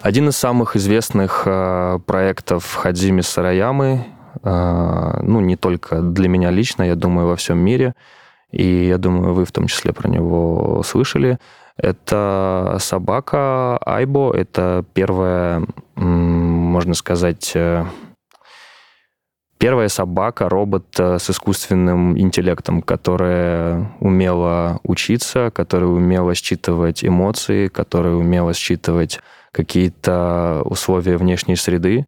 Один 0.00 0.28
из 0.28 0.36
самых 0.36 0.76
известных 0.76 1.44
э, 1.46 1.98
проектов 2.04 2.74
Хадзими 2.74 3.22
Сараямы, 3.22 4.04
э, 4.42 5.20
ну, 5.22 5.40
не 5.40 5.56
только 5.56 6.02
для 6.02 6.28
меня 6.28 6.50
лично, 6.50 6.82
я 6.82 6.94
думаю, 6.94 7.28
во 7.28 7.36
всем 7.36 7.58
мире, 7.58 7.94
и 8.50 8.86
я 8.86 8.98
думаю, 8.98 9.32
вы 9.32 9.46
в 9.46 9.52
том 9.52 9.66
числе 9.66 9.94
про 9.94 10.08
него 10.08 10.82
слышали, 10.84 11.38
это 11.78 12.76
собака 12.80 13.78
Айбо, 13.78 14.32
это 14.32 14.84
первая, 14.92 15.64
можно 15.96 16.92
сказать, 16.94 17.52
э, 17.54 17.84
первая 19.64 19.88
собака, 19.88 20.50
робот 20.50 20.84
э, 20.98 21.18
с 21.18 21.30
искусственным 21.30 22.18
интеллектом, 22.18 22.82
которая 22.82 23.96
умела 23.98 24.78
учиться, 24.82 25.50
которая 25.54 25.88
умела 25.88 26.34
считывать 26.34 27.02
эмоции, 27.02 27.68
которая 27.68 28.12
умела 28.12 28.52
считывать 28.52 29.20
какие-то 29.52 30.60
условия 30.66 31.16
внешней 31.16 31.56
среды. 31.56 32.04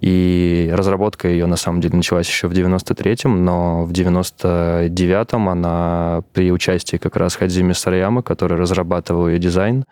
И 0.00 0.70
разработка 0.72 1.28
ее, 1.28 1.44
на 1.44 1.56
самом 1.56 1.82
деле, 1.82 1.96
началась 1.96 2.26
еще 2.26 2.48
в 2.48 2.52
93-м, 2.52 3.44
но 3.44 3.84
в 3.84 3.92
99-м 3.92 5.48
она 5.50 6.22
при 6.32 6.50
участии 6.50 6.96
как 6.96 7.14
раз 7.16 7.36
Хадзими 7.36 7.74
Сараяма, 7.74 8.22
который 8.22 8.56
разрабатывал 8.56 9.28
ее 9.28 9.38
дизайн, 9.38 9.84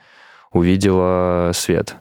увидела 0.52 1.50
свет. 1.52 1.96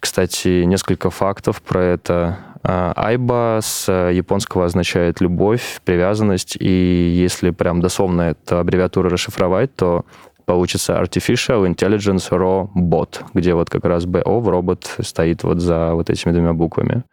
Кстати, 0.00 0.64
несколько 0.64 1.10
фактов 1.10 1.60
про 1.62 1.82
это. 1.82 2.38
А, 2.62 2.92
айба 2.96 3.60
с 3.62 3.90
японского 3.90 4.64
означает 4.64 5.20
любовь, 5.20 5.80
привязанность, 5.84 6.56
и 6.58 7.12
если 7.14 7.50
прям 7.50 7.80
дословно 7.80 8.22
эту 8.22 8.58
аббревиатуру 8.58 9.08
расшифровать, 9.08 9.74
то 9.74 10.04
получится 10.44 10.94
Artificial 10.94 11.66
Intelligence 11.66 12.30
Raw 12.30 12.68
Bot, 12.74 13.22
где 13.34 13.54
вот 13.54 13.68
как 13.68 13.84
раз 13.84 14.06
BO 14.06 14.40
в 14.40 14.48
робот 14.48 14.96
стоит 15.00 15.44
вот 15.44 15.60
за 15.60 15.92
вот 15.94 16.10
этими 16.10 16.32
двумя 16.32 16.52
буквами. 16.52 17.04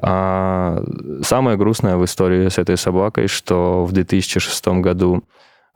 А 0.00 0.82
самое 1.22 1.56
грустное 1.56 1.96
в 1.96 2.04
истории 2.04 2.48
с 2.48 2.58
этой 2.58 2.76
собакой, 2.76 3.26
что 3.26 3.84
в 3.84 3.92
2006 3.92 4.68
году 4.80 5.24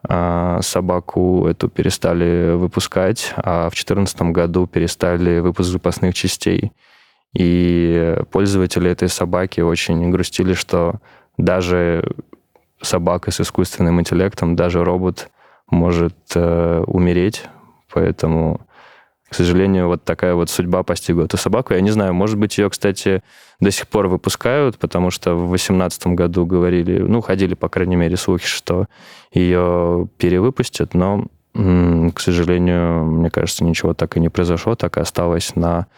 а, 0.09 0.61
собаку 0.63 1.47
эту 1.49 1.69
перестали 1.69 2.55
выпускать, 2.55 3.35
а 3.37 3.67
в 3.69 3.75
2014 3.75 4.23
году 4.23 4.67
перестали 4.67 5.41
выпуск 5.41 5.71
запасных 5.71 6.15
частей. 6.15 6.73
И 7.35 8.17
пользователи 8.31 8.91
этой 8.91 9.09
собаки 9.09 9.61
очень 9.61 10.11
грустили, 10.11 10.55
что 10.55 11.01
даже 11.37 12.15
собака 12.81 13.31
с 13.31 13.41
искусственным 13.41 14.01
интеллектом, 14.01 14.57
даже 14.57 14.85
робот 14.85 15.31
может 15.71 16.15
э, 16.35 16.85
умереть. 16.87 17.45
Поэтому 17.93 18.61
к 19.35 19.37
сожалению, 19.37 19.89
вот 19.89 20.05
такая 20.05 20.37
вот 20.37 20.49
судьба 20.49 20.85
постигла 20.85 21.25
эту 21.25 21.37
собаку. 21.37 21.75
Я 21.75 21.81
не 21.81 21.91
знаю, 21.91 22.15
может 22.15 22.39
быть, 22.39 22.57
ее, 22.57 22.71
кстати, 22.71 23.25
до 23.59 23.73
сих 23.73 23.89
пор 23.89 24.07
выпускают, 24.07 24.79
потому 24.79 25.11
что 25.11 25.35
в 25.35 25.49
2018 25.49 26.07
году 26.09 26.47
говорили, 26.47 26.99
ну, 26.99 27.21
ходили, 27.21 27.55
по 27.55 27.69
крайней 27.69 27.97
мере, 27.97 28.17
слухи, 28.17 28.47
что 28.47 28.87
ее 29.33 30.07
перевыпустят, 30.19 30.95
но, 30.95 31.27
к 31.53 32.21
сожалению, 32.21 33.07
мне 33.07 33.29
кажется, 33.29 33.65
ничего 33.65 33.93
так 33.93 34.17
и 34.17 34.21
не 34.21 34.29
произошло, 34.29 34.77
так 34.77 34.99
и 34.99 35.01
осталось 35.01 35.57
на 35.57 35.89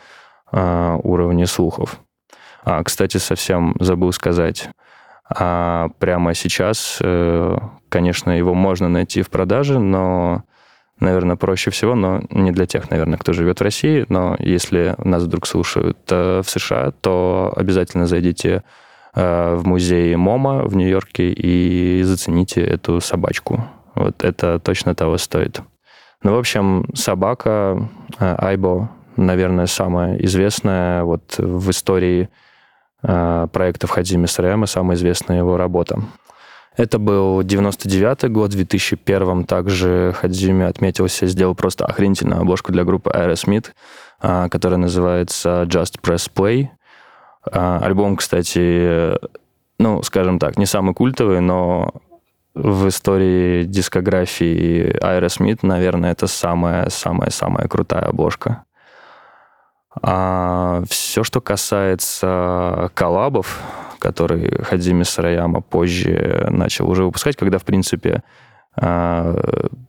уровне 0.53 1.47
слухов. 1.47 2.01
А, 2.65 2.83
кстати, 2.83 3.19
совсем 3.19 3.75
забыл 3.79 4.13
сказать, 4.13 4.71
а 5.29 5.89
прямо 5.99 6.35
сейчас, 6.35 6.99
э, 7.01 7.57
конечно, 7.89 8.31
его 8.31 8.55
можно 8.55 8.89
найти 8.89 9.23
в 9.23 9.31
продаже, 9.31 9.79
но 9.79 10.43
наверное, 10.99 11.37
проще 11.37 11.71
всего, 11.71 11.95
но 11.95 12.23
не 12.31 12.53
для 12.53 12.67
тех, 12.67 12.91
наверное, 12.91 13.19
кто 13.19 13.33
живет 13.33 13.61
в 13.61 13.63
России. 13.63 14.07
Но 14.09 14.37
если 14.39 14.95
нас 14.99 15.25
вдруг 15.25 15.47
слушают 15.47 15.99
э, 16.11 16.43
в 16.45 16.49
США, 16.49 16.93
то 17.01 17.53
обязательно 17.55 18.07
зайдите 18.07 18.63
э, 19.15 19.55
в 19.57 19.67
музей 19.67 20.17
МОМА 20.17 20.65
в 20.65 20.75
Нью-Йорке 20.77 21.31
и 21.33 22.03
зацените 22.03 22.63
эту 22.63 23.01
собачку. 23.01 23.65
Вот 23.95 24.25
это 24.25 24.59
точно 24.59 24.95
того 24.95 25.19
стоит. 25.19 25.61
Ну, 26.23 26.35
в 26.35 26.39
общем, 26.39 26.89
собака 26.95 27.89
Айбо, 28.19 28.91
наверное, 29.17 29.67
самая 29.67 30.17
известная 30.19 31.05
вот 31.05 31.37
в 31.39 31.71
истории 31.71 32.29
проектов 33.03 33.91
Хадзими 33.91 34.27
Сараяма, 34.27 34.67
самая 34.67 34.97
известная 34.97 35.39
его 35.39 35.57
работа. 35.57 36.01
Это 36.77 36.99
был 36.99 37.43
99 37.43 38.31
год, 38.31 38.51
в 38.51 38.57
2001 38.57 39.45
также 39.45 40.15
Хадзими 40.15 40.67
отметился, 40.67 41.27
сделал 41.27 41.55
просто 41.55 41.87
охренительную 41.87 42.43
обложку 42.43 42.71
для 42.71 42.85
группы 42.85 43.11
Aerosmith, 43.11 43.69
а, 44.21 44.49
которая 44.51 44.79
называется 44.79 45.63
Just 45.63 46.01
Press 46.03 46.31
Play. 46.33 46.69
А, 47.51 47.79
альбом, 47.83 48.17
кстати, 48.17 49.17
ну, 49.79 50.03
скажем 50.03 50.39
так, 50.39 50.59
не 50.59 50.67
самый 50.67 50.95
культовый, 50.95 51.41
но 51.41 51.95
в 52.55 52.89
истории 52.89 53.65
дискографии 53.65 54.99
Aerosmith, 55.03 55.61
наверное, 55.63 56.13
это 56.13 56.27
самая-самая-самая 56.27 57.69
крутая 57.69 58.03
обложка. 58.03 58.65
А 60.03 60.83
все, 60.89 61.25
что 61.25 61.41
касается 61.41 62.91
коллабов, 62.95 63.61
который 63.99 64.63
Хадзими 64.63 65.03
Сараяма 65.03 65.61
позже 65.61 66.47
начал 66.51 66.89
уже 66.89 67.05
выпускать, 67.05 67.37
когда, 67.37 67.59
в 67.59 67.65
принципе, 67.65 68.23
а, 68.77 69.35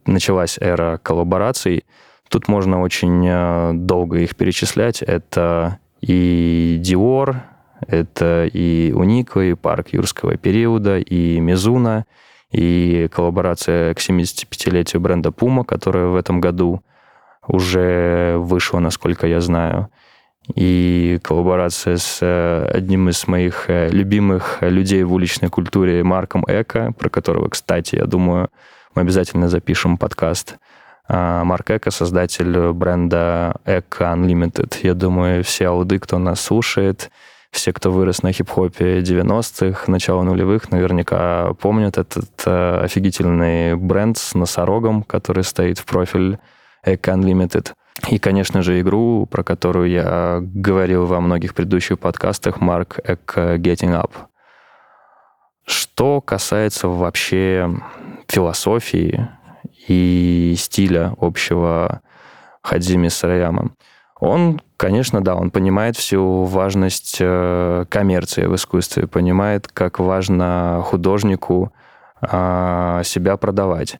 началась 0.05 0.57
эра 0.59 0.99
коллабораций. 1.03 1.83
Тут 2.29 2.47
можно 2.47 2.81
очень 2.81 3.27
а, 3.29 3.73
долго 3.73 4.19
их 4.19 4.35
перечислять. 4.35 5.01
Это 5.01 5.79
и 6.01 6.81
Dior, 6.83 7.35
это 7.85 8.45
и 8.51 8.93
Унико, 8.93 9.41
и 9.41 9.53
парк 9.53 9.89
юрского 9.89 10.37
периода, 10.37 10.97
и 10.99 11.39
Мизуна, 11.39 12.05
и 12.51 13.09
коллаборация 13.11 13.93
к 13.93 13.99
75-летию 13.99 15.01
бренда 15.01 15.29
Puma, 15.29 15.65
которая 15.65 16.07
в 16.07 16.15
этом 16.15 16.39
году 16.39 16.81
уже 17.47 18.35
вышла, 18.37 18.79
насколько 18.79 19.27
я 19.27 19.41
знаю 19.41 19.89
и 20.55 21.19
коллаборация 21.23 21.97
с 21.97 22.19
э, 22.21 22.69
одним 22.73 23.09
из 23.09 23.27
моих 23.27 23.65
э, 23.69 23.89
любимых 23.89 24.59
людей 24.61 25.03
в 25.03 25.13
уличной 25.13 25.49
культуре 25.49 26.03
Марком 26.03 26.45
Эко, 26.47 26.93
про 26.97 27.09
которого, 27.09 27.49
кстати, 27.49 27.95
я 27.95 28.05
думаю, 28.05 28.49
мы 28.95 29.01
обязательно 29.01 29.49
запишем 29.49 29.97
подкаст. 29.97 30.57
А, 31.09 31.43
Марк 31.43 31.69
Эко, 31.71 31.91
создатель 31.91 32.71
бренда 32.71 33.55
Эко 33.65 34.05
Unlimited. 34.05 34.77
Я 34.83 34.93
думаю, 34.93 35.43
все 35.43 35.67
ауды, 35.67 35.99
кто 35.99 36.17
нас 36.17 36.41
слушает, 36.41 37.11
все, 37.51 37.71
кто 37.73 37.91
вырос 37.91 38.23
на 38.23 38.31
хип-хопе 38.31 38.99
90-х, 38.99 39.89
начала 39.91 40.23
нулевых, 40.23 40.71
наверняка 40.71 41.53
помнят 41.55 41.97
этот 41.97 42.29
э, 42.45 42.79
офигительный 42.83 43.75
бренд 43.75 44.17
с 44.17 44.33
носорогом, 44.33 45.03
который 45.03 45.43
стоит 45.43 45.77
в 45.79 45.85
профиль 45.85 46.39
Эко 46.93 47.11
Unlimited. 47.11 47.73
И, 48.09 48.19
конечно 48.19 48.61
же, 48.61 48.79
игру, 48.79 49.25
про 49.25 49.43
которую 49.43 49.89
я 49.89 50.39
говорил 50.41 51.05
во 51.05 51.19
многих 51.19 51.55
предыдущих 51.55 51.99
подкастах, 51.99 52.57
Mark 52.59 52.99
Eck 53.03 53.57
Getting 53.57 53.99
Up. 53.99 54.11
Что 55.65 56.21
касается 56.21 56.87
вообще 56.87 57.69
философии 58.29 59.27
и 59.87 60.55
стиля 60.57 61.13
общего 61.19 62.01
Хадзими 62.61 63.07
Сараяма, 63.07 63.71
он, 64.19 64.61
конечно, 64.77 65.23
да, 65.23 65.35
он 65.35 65.51
понимает 65.51 65.95
всю 65.95 66.43
важность 66.43 67.17
э, 67.19 67.85
коммерции 67.89 68.45
в 68.45 68.55
искусстве, 68.55 69.07
понимает, 69.07 69.67
как 69.67 69.99
важно 69.99 70.81
художнику 70.83 71.71
а, 72.19 73.03
себя 73.03 73.37
продавать. 73.37 73.99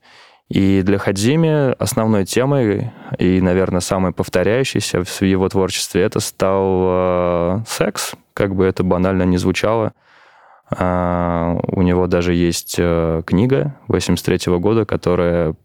И 0.50 0.82
для 0.82 0.98
Хадзими 0.98 1.74
основной 1.74 2.25
темой 2.25 2.92
и, 3.20 3.42
наверное, 3.42 3.82
самой 3.82 4.13
повторяющейся 4.13 5.04
в 5.04 5.22
его 5.22 5.50
творчестве 5.50 6.04
это 6.04 6.22
стал 6.22 6.84
э, 6.84 7.60
секс, 7.68 8.13
как 8.34 8.56
бы 8.56 8.66
это 8.66 8.84
банально 8.84 9.24
не 9.24 9.38
звучало. 9.38 9.94
Uh, 10.70 11.63
у 11.72 11.82
него 11.82 12.08
даже 12.08 12.34
есть 12.34 12.77
uh, 12.77 13.24
книга 13.24 13.77
83 13.88 14.58
года, 14.58 14.86
которая 14.86 15.56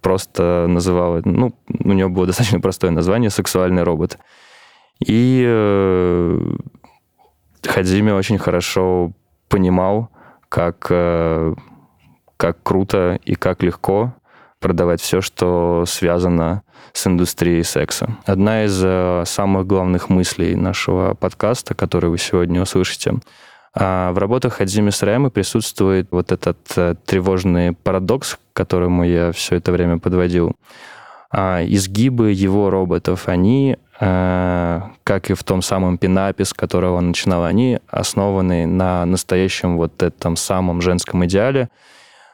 просто 0.00 0.66
называл, 0.68 1.20
ну, 1.24 1.54
у 1.68 1.92
него 1.92 2.08
было 2.08 2.26
достаточно 2.26 2.60
простое 2.60 2.90
название 2.90 3.30
«Сексуальный 3.30 3.82
робот». 3.82 4.18
И 5.06 5.44
э, 5.46 6.40
Хадзими 7.64 8.10
очень 8.10 8.38
хорошо 8.38 9.12
понимал, 9.48 10.10
как, 10.48 10.88
э, 10.90 11.54
как 12.38 12.62
круто 12.62 13.18
и 13.24 13.34
как 13.34 13.62
легко 13.62 14.14
продавать 14.60 15.02
все, 15.02 15.20
что 15.20 15.84
связано 15.86 16.62
с 16.92 17.06
индустрией 17.06 17.62
секса. 17.64 18.16
Одна 18.24 18.64
из 18.64 18.80
э, 18.82 19.24
самых 19.26 19.66
главных 19.66 20.08
мыслей 20.08 20.54
нашего 20.56 21.14
подкаста, 21.14 21.74
который 21.74 22.10
вы 22.10 22.18
сегодня 22.18 22.62
услышите, 22.62 23.14
а 23.74 24.12
в 24.12 24.18
работах 24.18 24.54
Хадзими 24.54 24.90
Сараямы 24.90 25.30
присутствует 25.30 26.08
вот 26.10 26.32
этот 26.32 26.58
э, 26.76 26.94
тревожный 27.04 27.74
парадокс, 27.74 28.34
к 28.34 28.56
которому 28.56 29.04
я 29.04 29.32
все 29.32 29.56
это 29.56 29.70
время 29.72 29.98
подводил. 29.98 30.56
А 31.30 31.62
изгибы 31.62 32.32
его 32.32 32.70
роботов, 32.70 33.28
они, 33.28 33.76
э, 34.00 34.80
как 35.04 35.30
и 35.30 35.34
в 35.34 35.44
том 35.44 35.60
самом 35.62 35.98
пинапе, 35.98 36.44
с 36.44 36.54
которого 36.54 36.96
он 36.96 37.08
начинал, 37.08 37.44
они 37.44 37.80
основаны 37.88 38.66
на 38.66 39.04
настоящем 39.04 39.76
вот 39.76 40.02
этом 40.02 40.36
самом 40.36 40.80
женском 40.80 41.24
идеале, 41.26 41.68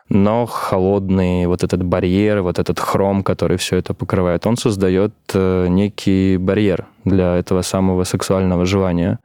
но 0.08 0.46
холодный 0.46 1.46
вот 1.46 1.64
этот 1.64 1.82
барьер, 1.82 2.42
вот 2.42 2.58
этот 2.58 2.78
хром, 2.78 3.22
который 3.22 3.56
все 3.56 3.76
это 3.76 3.94
покрывает, 3.94 4.46
он 4.46 4.56
создает 4.56 5.14
э, 5.32 5.66
некий 5.68 6.36
барьер 6.36 6.86
для 7.04 7.36
этого 7.36 7.62
самого 7.62 8.04
сексуального 8.04 8.66
желания. 8.66 9.18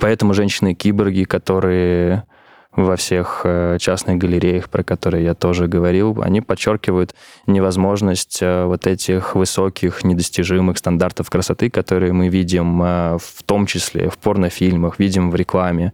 Поэтому 0.00 0.34
женщины-киборги, 0.34 1.24
которые 1.24 2.24
во 2.72 2.96
всех 2.96 3.42
э, 3.44 3.78
частных 3.80 4.18
галереях, 4.18 4.68
про 4.68 4.82
которые 4.82 5.24
я 5.24 5.34
тоже 5.34 5.68
говорил, 5.68 6.20
они 6.22 6.40
подчеркивают 6.40 7.14
невозможность 7.46 8.38
э, 8.42 8.64
вот 8.64 8.86
этих 8.88 9.36
высоких, 9.36 10.02
недостижимых 10.04 10.78
стандартов 10.78 11.30
красоты, 11.30 11.70
которые 11.70 12.12
мы 12.12 12.28
видим 12.28 12.80
в 12.80 13.42
том 13.46 13.66
числе 13.66 14.10
в 14.10 14.18
порнофильмах, 14.18 14.98
видим 14.98 15.30
в 15.30 15.36
рекламе. 15.36 15.92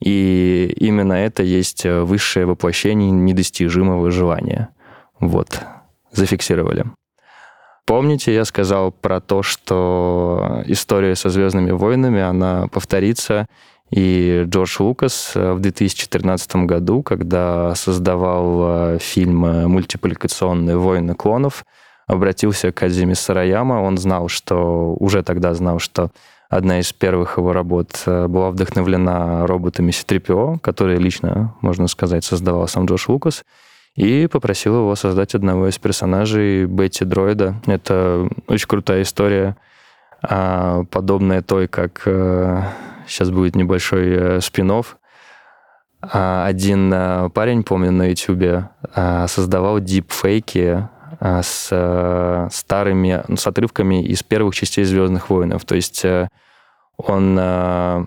И 0.00 0.74
именно 0.78 1.14
это 1.14 1.42
есть 1.42 1.86
э, 1.86 2.00
высшее 2.02 2.46
воплощение 2.46 3.10
недостижимого 3.10 4.10
желания. 4.10 4.68
Вот, 5.20 5.60
зафиксировали. 6.12 6.84
Помните, 7.86 8.34
я 8.34 8.44
сказал 8.44 8.90
про 8.90 9.20
то, 9.20 9.42
что 9.42 10.62
история 10.66 11.14
со 11.14 11.30
«Звездными 11.30 11.70
войнами», 11.70 12.20
она 12.20 12.66
повторится, 12.68 13.46
и 13.90 14.42
Джордж 14.46 14.76
Лукас 14.80 15.32
э, 15.34 15.52
в 15.52 15.60
2013 15.60 16.56
году, 16.66 17.02
когда 17.02 17.74
создавал 17.74 18.96
э, 18.96 18.98
фильм 19.00 19.70
«Мультипликационные 19.70 20.76
войны 20.76 21.14
клонов», 21.14 21.64
обратился 22.06 22.72
к 22.72 22.82
Адзиме 22.82 23.14
Сараяма. 23.14 23.74
Он 23.82 23.98
знал, 23.98 24.28
что 24.28 24.94
уже 24.98 25.22
тогда 25.22 25.54
знал, 25.54 25.78
что 25.78 26.10
Одна 26.48 26.78
из 26.78 26.92
первых 26.92 27.38
его 27.38 27.52
работ 27.52 28.02
э, 28.06 28.28
была 28.28 28.50
вдохновлена 28.50 29.46
роботами 29.46 29.90
C-3PO, 29.90 30.60
которые 30.60 30.98
лично, 30.98 31.54
можно 31.60 31.88
сказать, 31.88 32.24
создавал 32.24 32.68
сам 32.68 32.86
Джош 32.86 33.08
Лукас, 33.08 33.44
и 33.96 34.28
попросил 34.30 34.76
его 34.76 34.94
создать 34.94 35.34
одного 35.34 35.68
из 35.68 35.78
персонажей 35.78 36.66
Бетти 36.66 37.04
Дроида. 37.04 37.56
Это 37.66 38.28
очень 38.46 38.68
крутая 38.68 39.02
история, 39.02 39.56
а, 40.22 40.84
подобная 40.84 41.42
той, 41.42 41.66
как 41.66 42.02
сейчас 42.04 43.28
э, 43.28 43.32
будет 43.32 43.56
небольшой 43.56 44.08
э, 44.08 44.40
спин 44.40 44.70
-офф. 44.70 44.86
А, 46.00 46.46
один 46.46 47.30
парень, 47.32 47.64
помню, 47.64 47.90
на 47.90 48.10
YouTube 48.10 48.66
создавал 49.26 49.80
дипфейки 49.80 50.60
а, 50.60 50.90
с 51.20 51.68
э, 51.70 52.48
старыми, 52.50 53.22
ну, 53.28 53.36
с 53.36 53.46
отрывками 53.46 54.02
из 54.02 54.22
первых 54.22 54.54
частей 54.54 54.84
«Звездных 54.84 55.30
воинов». 55.30 55.64
То 55.64 55.74
есть 55.74 56.04
э, 56.04 56.28
он, 56.96 57.36
э, 57.38 58.04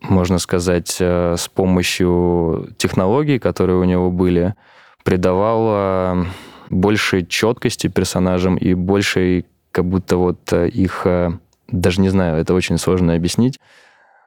можно 0.00 0.38
сказать, 0.38 1.00
с 1.00 1.48
помощью 1.48 2.68
технологий, 2.76 3.38
которые 3.38 3.78
у 3.78 3.84
него 3.84 4.10
были, 4.10 4.54
придавал 5.02 6.26
больше 6.68 7.24
четкости 7.24 7.88
персонажам 7.88 8.56
и 8.56 8.74
больше 8.74 9.44
как 9.70 9.86
будто 9.86 10.16
вот 10.18 10.52
их, 10.52 11.06
даже 11.68 12.00
не 12.00 12.10
знаю, 12.10 12.38
это 12.38 12.52
очень 12.52 12.76
сложно 12.76 13.14
объяснить, 13.14 13.60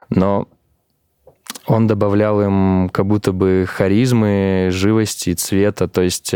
но 0.08 0.48
он 1.66 1.86
добавлял 1.86 2.42
им 2.42 2.90
как 2.92 3.06
будто 3.06 3.30
бы 3.30 3.64
харизмы, 3.68 4.70
живости, 4.72 5.34
цвета, 5.34 5.86
то 5.86 6.02
есть 6.02 6.34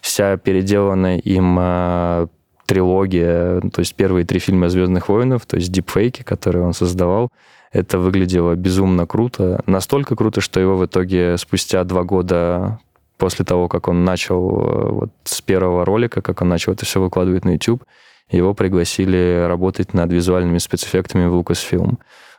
вся 0.00 0.36
переделанная 0.36 1.18
им 1.18 1.56
э, 1.60 2.26
трилогия, 2.66 3.60
то 3.60 3.80
есть 3.80 3.94
первые 3.94 4.24
три 4.24 4.38
фильма 4.38 4.68
«Звездных 4.68 5.08
воинов», 5.08 5.46
то 5.46 5.56
есть 5.56 5.72
дипфейки, 5.72 6.22
которые 6.22 6.64
он 6.64 6.74
создавал, 6.74 7.30
это 7.72 7.98
выглядело 7.98 8.54
безумно 8.54 9.06
круто. 9.06 9.62
Настолько 9.66 10.16
круто, 10.16 10.40
что 10.40 10.60
его 10.60 10.76
в 10.76 10.86
итоге 10.86 11.36
спустя 11.36 11.84
два 11.84 12.02
года 12.02 12.80
после 13.18 13.44
того, 13.44 13.68
как 13.68 13.88
он 13.88 14.04
начал 14.04 14.60
э, 14.60 14.90
вот 14.90 15.10
с 15.24 15.40
первого 15.42 15.84
ролика, 15.84 16.22
как 16.22 16.40
он 16.40 16.48
начал 16.48 16.72
это 16.72 16.86
все 16.86 17.00
выкладывать 17.00 17.44
на 17.44 17.50
YouTube, 17.50 17.84
его 18.30 18.54
пригласили 18.54 19.44
работать 19.46 19.94
над 19.94 20.12
визуальными 20.12 20.58
спецэффектами 20.58 21.26
в 21.26 21.34
Lucasfilm. 21.34 21.96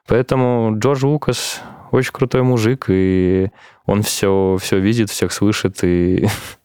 Поэтому 0.08 0.76
Джордж 0.78 1.06
Лукас 1.06 1.62
очень 1.92 2.12
крутой 2.12 2.44
мужик, 2.44 2.86
и 2.88 3.50
он 3.86 4.04
все, 4.04 4.58
все 4.62 4.80
видит, 4.80 5.10
всех 5.10 5.32
слышит, 5.32 5.84
и 5.84 6.28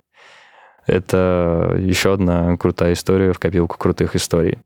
Это 0.87 1.77
еще 1.79 2.14
одна 2.14 2.57
крутая 2.57 2.92
история 2.92 3.33
в 3.33 3.38
копилку 3.38 3.79
крутых 3.79 4.16
историй. 4.16 4.59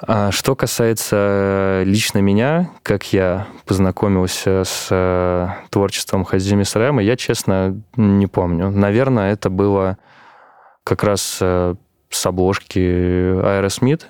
А 0.00 0.30
что 0.30 0.54
касается 0.54 1.82
лично 1.84 2.18
меня, 2.18 2.70
как 2.84 3.12
я 3.12 3.48
познакомился 3.66 4.62
с 4.64 4.88
э, 4.90 5.48
творчеством 5.70 6.24
Хазими 6.24 6.62
Сарема, 6.62 7.02
я, 7.02 7.16
честно, 7.16 7.80
не 7.96 8.28
помню. 8.28 8.70
Наверное, 8.70 9.32
это 9.32 9.50
было 9.50 9.98
как 10.84 11.02
раз 11.02 11.38
э, 11.40 11.74
с 12.10 12.26
обложки 12.26 12.78
Aerosmith. 12.78 14.02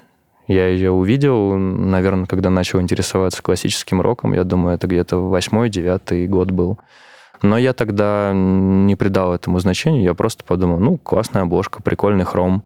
Я 0.47 0.69
ее 0.69 0.91
увидел, 0.91 1.57
наверное, 1.57 2.27
когда 2.27 2.51
начал 2.51 2.81
интересоваться 2.81 3.43
классическим 3.43 4.03
роком. 4.03 4.35
Я 4.35 4.45
думаю, 4.45 4.75
это 4.75 4.87
где-то 4.87 5.29
восьмой-девятый 5.29 6.27
год 6.27 6.51
был. 6.51 6.79
Но 7.43 7.57
я 7.57 7.73
тогда 7.73 8.33
не 8.35 8.97
придал 8.97 9.35
этому 9.35 9.59
значения, 9.61 10.05
я 10.05 10.15
просто 10.15 10.45
подумал, 10.45 10.79
ну, 10.79 10.99
классная 10.99 11.43
обложка, 11.43 11.83
прикольный 11.83 12.25
хром. 12.25 12.65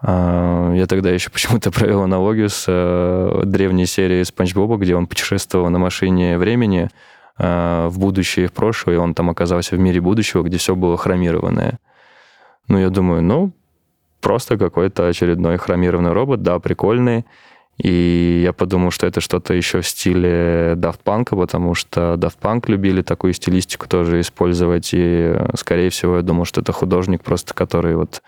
А, 0.00 0.72
я 0.74 0.86
тогда 0.86 1.10
еще 1.10 1.30
почему-то 1.30 1.70
провел 1.70 2.02
аналогию 2.02 2.48
с 2.48 2.64
э, 2.66 3.42
древней 3.44 3.86
серией 3.86 4.24
Спанч 4.24 4.54
Боба, 4.54 4.76
где 4.76 4.96
он 4.96 5.06
путешествовал 5.06 5.70
на 5.70 5.78
машине 5.78 6.38
времени 6.38 6.90
э, 7.38 7.86
в 7.88 7.98
будущее 7.98 8.46
и 8.46 8.48
в 8.48 8.52
прошлое, 8.52 8.96
и 8.96 8.98
он 8.98 9.14
там 9.14 9.30
оказался 9.30 9.76
в 9.76 9.78
мире 9.78 10.00
будущего, 10.00 10.42
где 10.42 10.58
все 10.58 10.74
было 10.74 10.96
хромированное. 10.96 11.78
Ну, 12.68 12.78
я 12.78 12.90
думаю, 12.90 13.22
ну, 13.22 13.52
просто 14.20 14.58
какой-то 14.58 15.06
очередной 15.06 15.58
хромированный 15.58 16.12
робот, 16.12 16.42
да, 16.42 16.58
прикольный, 16.58 17.24
и 17.78 18.42
я 18.44 18.52
подумал, 18.52 18.90
что 18.90 19.06
это 19.06 19.20
что-то 19.20 19.52
еще 19.52 19.80
в 19.80 19.88
стиле 19.88 20.74
Daft 20.76 21.00
Punk, 21.04 21.36
потому 21.36 21.74
что 21.74 22.14
Daft 22.14 22.38
Punk 22.40 22.64
любили 22.68 23.02
такую 23.02 23.32
стилистику 23.32 23.88
тоже 23.88 24.20
использовать. 24.20 24.90
И, 24.92 25.34
скорее 25.56 25.90
всего, 25.90 26.16
я 26.16 26.22
думал, 26.22 26.44
что 26.44 26.60
это 26.60 26.72
художник 26.72 27.22
просто, 27.24 27.52
который 27.52 27.96
вот 27.96 28.22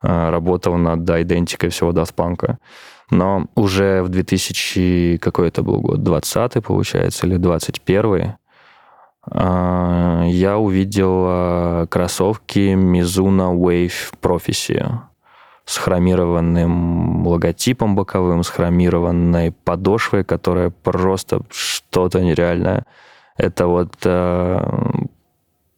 а, 0.00 0.30
работал 0.30 0.76
над 0.76 1.08
идентикой 1.08 1.70
всего 1.70 1.90
Daft 1.90 2.14
Punk. 2.14 2.56
Но 3.10 3.46
уже 3.56 4.02
в 4.02 4.08
2000, 4.08 5.18
какой 5.18 5.48
это 5.48 5.62
был 5.62 5.80
год, 5.80 6.02
20 6.02 6.64
получается, 6.64 7.26
или 7.26 7.36
21 7.36 8.34
а, 9.26 10.24
я 10.26 10.58
увидел 10.58 11.24
а, 11.26 11.86
кроссовки 11.86 12.74
Mizuno 12.74 13.56
Wave 13.56 14.12
Prophecy 14.22 15.00
с 15.64 15.78
хромированным 15.78 17.26
логотипом 17.26 17.96
боковым, 17.96 18.42
с 18.42 18.48
хромированной 18.48 19.52
подошвой, 19.52 20.24
которая 20.24 20.70
просто 20.70 21.40
что-то 21.50 22.20
нереальное. 22.22 22.84
Это 23.36 23.66
вот 23.66 23.94
э, 24.04 24.60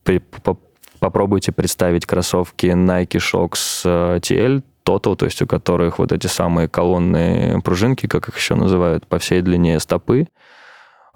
при, 0.02 0.18
по, 0.18 0.58
попробуйте 0.98 1.52
представить 1.52 2.04
кроссовки 2.04 2.66
Nike 2.66 3.18
Shox 3.18 3.82
э, 3.84 4.18
TL 4.18 4.62
Total, 4.84 5.16
то 5.16 5.24
есть 5.24 5.42
у 5.42 5.46
которых 5.46 5.98
вот 5.98 6.12
эти 6.12 6.28
самые 6.28 6.68
колонные 6.68 7.60
пружинки, 7.60 8.06
как 8.06 8.28
их 8.28 8.36
еще 8.36 8.54
называют, 8.54 9.06
по 9.06 9.18
всей 9.18 9.40
длине 9.42 9.80
стопы. 9.80 10.28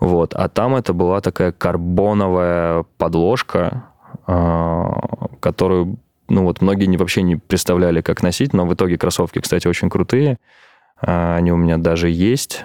Вот. 0.01 0.35
А 0.35 0.49
там 0.49 0.75
это 0.75 0.93
была 0.93 1.21
такая 1.21 1.53
карбоновая 1.53 2.85
подложка, 2.99 3.85
э, 4.27 4.85
которую 5.41 5.99
ну 6.31 6.45
вот 6.45 6.61
многие 6.62 6.87
не, 6.87 6.97
вообще 6.97 7.23
не 7.23 7.37
представляли, 7.37 8.01
как 8.01 8.23
носить, 8.23 8.53
но 8.55 8.64
в 8.66 8.75
итоге 8.75 8.97
кроссовки, 8.97 9.40
кстати, 9.40 9.66
очень 9.66 9.90
крутые. 9.90 10.38
А, 11.01 11.37
они 11.37 11.53
у 11.53 11.57
меня 11.57 11.77
даже 11.77 12.09
есть. 12.09 12.64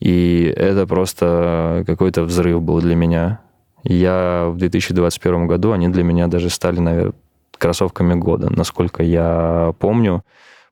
И 0.00 0.52
это 0.56 0.86
просто 0.86 1.84
какой-то 1.86 2.22
взрыв 2.22 2.62
был 2.62 2.80
для 2.80 2.96
меня. 2.96 3.40
Я 3.82 4.48
в 4.48 4.56
2021 4.56 5.46
году, 5.46 5.72
они 5.72 5.88
для 5.88 6.02
меня 6.02 6.26
даже 6.26 6.50
стали, 6.50 6.80
наверное, 6.80 7.12
кроссовками 7.58 8.14
года. 8.14 8.50
Насколько 8.50 9.02
я 9.02 9.74
помню, 9.78 10.24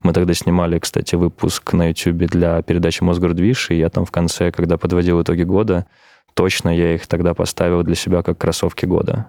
мы 0.02 0.12
тогда 0.12 0.34
снимали, 0.34 0.78
кстати, 0.78 1.14
выпуск 1.14 1.72
на 1.72 1.88
YouTube 1.88 2.28
для 2.30 2.60
передачи 2.62 3.02
«Мосгордвиж», 3.02 3.70
и 3.70 3.78
я 3.78 3.88
там 3.88 4.04
в 4.04 4.10
конце, 4.10 4.50
когда 4.50 4.76
подводил 4.76 5.22
итоги 5.22 5.44
года, 5.44 5.86
точно 6.34 6.68
я 6.68 6.94
их 6.94 7.06
тогда 7.06 7.32
поставил 7.34 7.82
для 7.82 7.94
себя 7.94 8.22
как 8.22 8.38
кроссовки 8.38 8.84
года. 8.84 9.28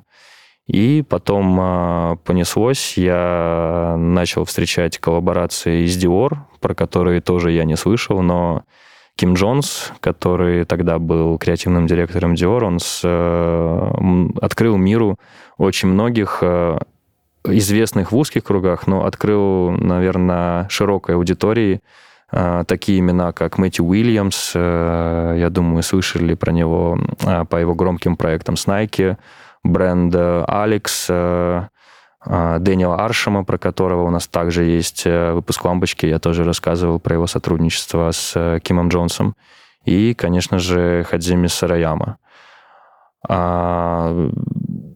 И 0.68 1.04
потом 1.08 1.60
э, 1.60 2.16
понеслось, 2.24 2.98
я 2.98 3.96
начал 4.00 4.46
встречать 4.46 4.98
коллаборации 4.98 5.86
из 5.86 6.04
Dior, 6.04 6.38
про 6.60 6.74
которые 6.74 7.22
тоже 7.22 7.52
я 7.52 7.66
не 7.66 7.76
слышал, 7.76 8.22
но 8.24 8.64
Ким 9.16 9.36
Джонс, 9.36 9.94
который 10.00 10.66
тогда 10.66 10.98
был 10.98 11.38
креативным 11.38 11.86
директором 11.86 12.34
Dior, 12.34 12.64
он 12.64 12.80
с, 12.80 13.02
э, 13.04 14.28
открыл 14.42 14.78
миру 14.78 15.20
очень 15.58 15.90
многих 15.90 16.40
э, 16.42 16.80
известных 17.46 18.12
в 18.12 18.18
узких 18.18 18.44
кругах, 18.44 18.88
но 18.88 19.06
открыл, 19.06 19.72
наверное, 19.72 20.68
широкой 20.70 21.16
аудитории 21.16 21.82
э, 22.32 22.64
такие 22.68 23.00
имена, 23.00 23.32
как 23.34 23.60
Мэтью 23.60 23.86
Уильямс, 23.86 24.54
э, 24.56 25.36
я 25.38 25.50
думаю, 25.50 25.84
слышали 25.84 26.34
про 26.34 26.52
него 26.52 26.98
э, 27.22 27.46
по 27.46 27.58
его 27.58 27.76
громким 27.76 28.18
проектам 28.18 28.58
с 28.58 28.68
Nike, 28.68 29.18
бренд 29.66 30.16
Алекс, 30.16 31.08
Дэниела 31.08 32.96
Аршема, 33.04 33.44
про 33.44 33.58
которого 33.58 34.04
у 34.04 34.10
нас 34.10 34.28
также 34.28 34.64
есть 34.64 35.06
выпуск 35.06 35.64
«Лампочки». 35.64 36.06
Я 36.06 36.20
тоже 36.20 36.44
рассказывал 36.44 37.00
про 37.00 37.16
его 37.16 37.28
сотрудничество 37.28 38.10
с 38.12 38.60
Кимом 38.64 38.90
Джонсом. 38.90 39.36
И, 39.86 40.16
конечно 40.16 40.58
же, 40.58 41.04
Хадзими 41.04 41.48
Сараяма. 41.48 42.18
А, 43.28 44.30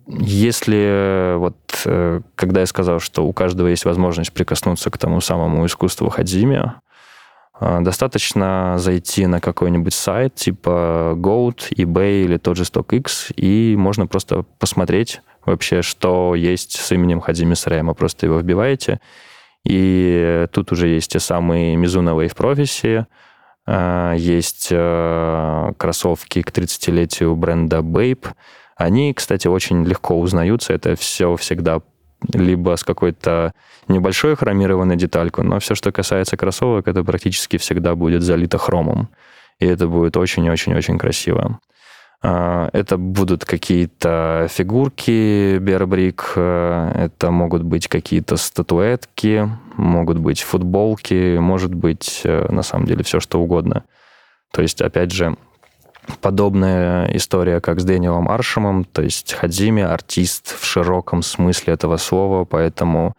если 0.07 1.35
вот, 1.37 1.55
э, 1.85 2.21
когда 2.35 2.61
я 2.61 2.65
сказал, 2.65 2.99
что 2.99 3.25
у 3.25 3.33
каждого 3.33 3.67
есть 3.67 3.85
возможность 3.85 4.33
прикоснуться 4.33 4.89
к 4.89 4.97
тому 4.97 5.21
самому 5.21 5.65
искусству 5.65 6.09
Хадзими, 6.09 6.55
э, 6.55 6.71
достаточно 7.59 8.75
зайти 8.77 9.25
на 9.27 9.41
какой-нибудь 9.41 9.93
сайт 9.93 10.35
типа 10.35 11.13
Goat, 11.15 11.71
eBay 11.71 12.23
или 12.23 12.37
тот 12.37 12.57
же 12.57 12.63
StockX, 12.63 13.33
и 13.35 13.75
можно 13.77 14.07
просто 14.07 14.45
посмотреть 14.59 15.21
вообще, 15.45 15.81
что 15.81 16.35
есть 16.35 16.79
с 16.79 16.91
именем 16.91 17.19
Хадзими 17.19 17.53
Сараяма. 17.53 17.93
Просто 17.93 18.25
его 18.25 18.39
вбиваете, 18.39 18.99
и 19.65 20.47
тут 20.51 20.71
уже 20.71 20.87
есть 20.87 21.11
те 21.11 21.19
самые 21.19 21.75
Mizuno 21.75 22.17
Wave 22.17 22.35
Prophecy, 22.35 23.05
э, 23.67 24.15
есть 24.17 24.69
кроссовки 25.77 26.41
к 26.41 26.51
30-летию 26.51 27.35
бренда 27.35 27.79
Bape, 27.79 28.33
они, 28.79 29.13
кстати, 29.13 29.45
очень 29.49 29.83
легко 29.83 30.17
узнаются. 30.17 30.71
Это 30.71 30.95
все 30.95 31.35
всегда 31.35 31.81
либо 32.27 32.75
с 32.75 32.83
какой-то 32.83 33.53
небольшой 33.87 34.35
хромированной 34.35 34.95
деталькой, 34.95 35.45
но 35.45 35.59
все, 35.59 35.75
что 35.75 35.91
касается 35.91 36.37
кроссовок, 36.37 36.87
это 36.87 37.03
практически 37.03 37.57
всегда 37.57 37.95
будет 37.95 38.21
залито 38.23 38.57
хромом. 38.57 39.09
И 39.59 39.65
это 39.65 39.87
будет 39.87 40.15
очень-очень-очень 40.17 40.97
красиво. 40.97 41.59
А, 42.21 42.69
это 42.73 42.97
будут 42.97 43.45
какие-то 43.45 44.47
фигурки 44.49 45.57
Бербрик, 45.57 46.33
это 46.35 47.31
могут 47.31 47.63
быть 47.63 47.87
какие-то 47.87 48.35
статуэтки, 48.35 49.49
могут 49.77 50.17
быть 50.17 50.41
футболки, 50.41 51.37
может 51.37 51.73
быть, 51.73 52.21
э, 52.25 52.51
на 52.51 52.61
самом 52.61 52.85
деле, 52.85 53.03
все 53.03 53.21
что 53.21 53.41
угодно. 53.41 53.85
То 54.51 54.61
есть, 54.61 54.81
опять 54.81 55.11
же, 55.11 55.37
подобная 56.21 57.05
история, 57.15 57.59
как 57.59 57.79
с 57.79 57.83
Дэниелом 57.83 58.29
Аршемом, 58.29 58.85
то 58.85 59.01
есть 59.01 59.33
Хадзими 59.33 59.83
артист 59.83 60.59
в 60.59 60.65
широком 60.65 61.21
смысле 61.21 61.73
этого 61.73 61.97
слова, 61.97 62.45
поэтому 62.45 63.15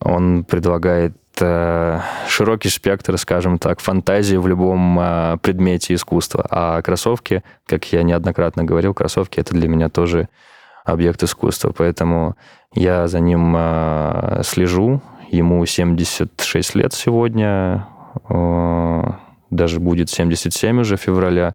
он 0.00 0.44
предлагает 0.44 1.16
э, 1.40 2.00
широкий 2.28 2.68
спектр, 2.68 3.18
скажем 3.18 3.58
так, 3.58 3.80
фантазии 3.80 4.36
в 4.36 4.46
любом 4.46 4.98
э, 5.00 5.38
предмете 5.42 5.94
искусства. 5.94 6.46
А 6.50 6.82
кроссовки, 6.82 7.42
как 7.66 7.92
я 7.92 8.02
неоднократно 8.02 8.64
говорил, 8.64 8.94
кроссовки 8.94 9.40
это 9.40 9.54
для 9.54 9.68
меня 9.68 9.88
тоже 9.88 10.28
объект 10.84 11.22
искусства, 11.22 11.72
поэтому 11.76 12.36
я 12.74 13.08
за 13.08 13.20
ним 13.20 13.54
э, 13.56 14.42
слежу. 14.44 15.00
Ему 15.30 15.64
76 15.64 16.74
лет 16.74 16.92
сегодня, 16.92 17.86
даже 18.28 19.80
будет 19.80 20.10
77 20.10 20.80
уже 20.80 20.98
февраля 20.98 21.54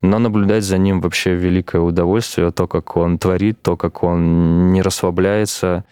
но 0.00 0.18
наблюдать 0.18 0.64
за 0.64 0.78
ним 0.78 1.00
вообще 1.00 1.34
великое 1.34 1.80
удовольствие, 1.80 2.52
то, 2.52 2.66
как 2.66 2.96
он 2.96 3.18
творит, 3.18 3.60
то, 3.62 3.76
как 3.76 4.02
он 4.02 4.72
не 4.72 4.82
расслабляется, 4.82 5.84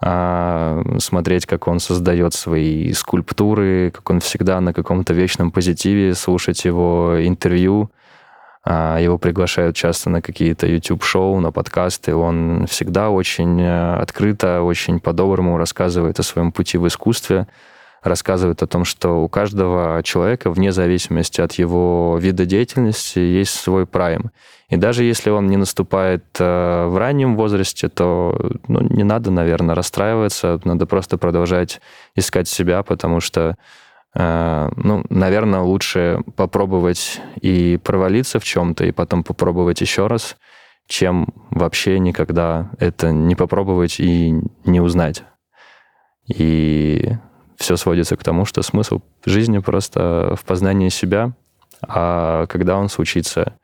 а 0.00 0.82
смотреть, 0.98 1.46
как 1.46 1.68
он 1.68 1.80
создает 1.80 2.34
свои 2.34 2.92
скульптуры, 2.92 3.92
как 3.94 4.10
он 4.10 4.20
всегда 4.20 4.60
на 4.60 4.74
каком-то 4.74 5.14
вечном 5.14 5.50
позитиве, 5.50 6.14
слушать 6.14 6.64
его 6.64 7.16
интервью. 7.20 7.90
А, 8.68 8.98
его 8.98 9.16
приглашают 9.16 9.76
часто 9.76 10.10
на 10.10 10.20
какие-то 10.20 10.66
YouTube-шоу, 10.66 11.38
на 11.40 11.52
подкасты. 11.52 12.14
Он 12.16 12.66
всегда 12.68 13.10
очень 13.10 13.62
э, 13.62 13.94
открыто, 13.94 14.62
очень 14.62 14.98
по-доброму 14.98 15.56
рассказывает 15.56 16.18
о 16.18 16.24
своем 16.24 16.50
пути 16.50 16.76
в 16.76 16.86
искусстве 16.88 17.46
рассказывает 18.06 18.62
о 18.62 18.66
том, 18.66 18.84
что 18.84 19.22
у 19.22 19.28
каждого 19.28 20.02
человека, 20.02 20.50
вне 20.50 20.72
зависимости 20.72 21.40
от 21.40 21.52
его 21.54 22.18
вида 22.20 22.46
деятельности, 22.46 23.18
есть 23.18 23.54
свой 23.54 23.86
прайм. 23.86 24.30
И 24.68 24.76
даже 24.76 25.04
если 25.04 25.30
он 25.30 25.46
не 25.46 25.56
наступает 25.56 26.24
э, 26.38 26.86
в 26.86 26.96
раннем 26.96 27.36
возрасте, 27.36 27.88
то 27.88 28.36
ну, 28.68 28.80
не 28.80 29.04
надо, 29.04 29.30
наверное, 29.30 29.74
расстраиваться, 29.74 30.60
надо 30.64 30.86
просто 30.86 31.18
продолжать 31.18 31.80
искать 32.16 32.48
себя, 32.48 32.82
потому 32.82 33.20
что, 33.20 33.56
э, 34.14 34.68
ну, 34.76 35.04
наверное, 35.08 35.60
лучше 35.60 36.20
попробовать 36.34 37.20
и 37.40 37.78
провалиться 37.82 38.40
в 38.40 38.44
чем-то, 38.44 38.84
и 38.84 38.92
потом 38.92 39.22
попробовать 39.22 39.80
еще 39.80 40.08
раз, 40.08 40.36
чем 40.88 41.28
вообще 41.50 41.98
никогда 41.98 42.70
это 42.78 43.12
не 43.12 43.36
попробовать 43.36 44.00
и 44.00 44.34
не 44.64 44.80
узнать. 44.80 45.22
И 46.26 47.12
все 47.56 47.76
сводится 47.76 48.16
к 48.16 48.24
тому, 48.24 48.44
что 48.44 48.62
смысл 48.62 49.00
жизни 49.24 49.58
просто 49.58 50.34
в 50.40 50.44
познании 50.44 50.88
себя, 50.88 51.32
а 51.82 52.46
когда 52.46 52.76
он 52.76 52.88
случится, 52.88 53.54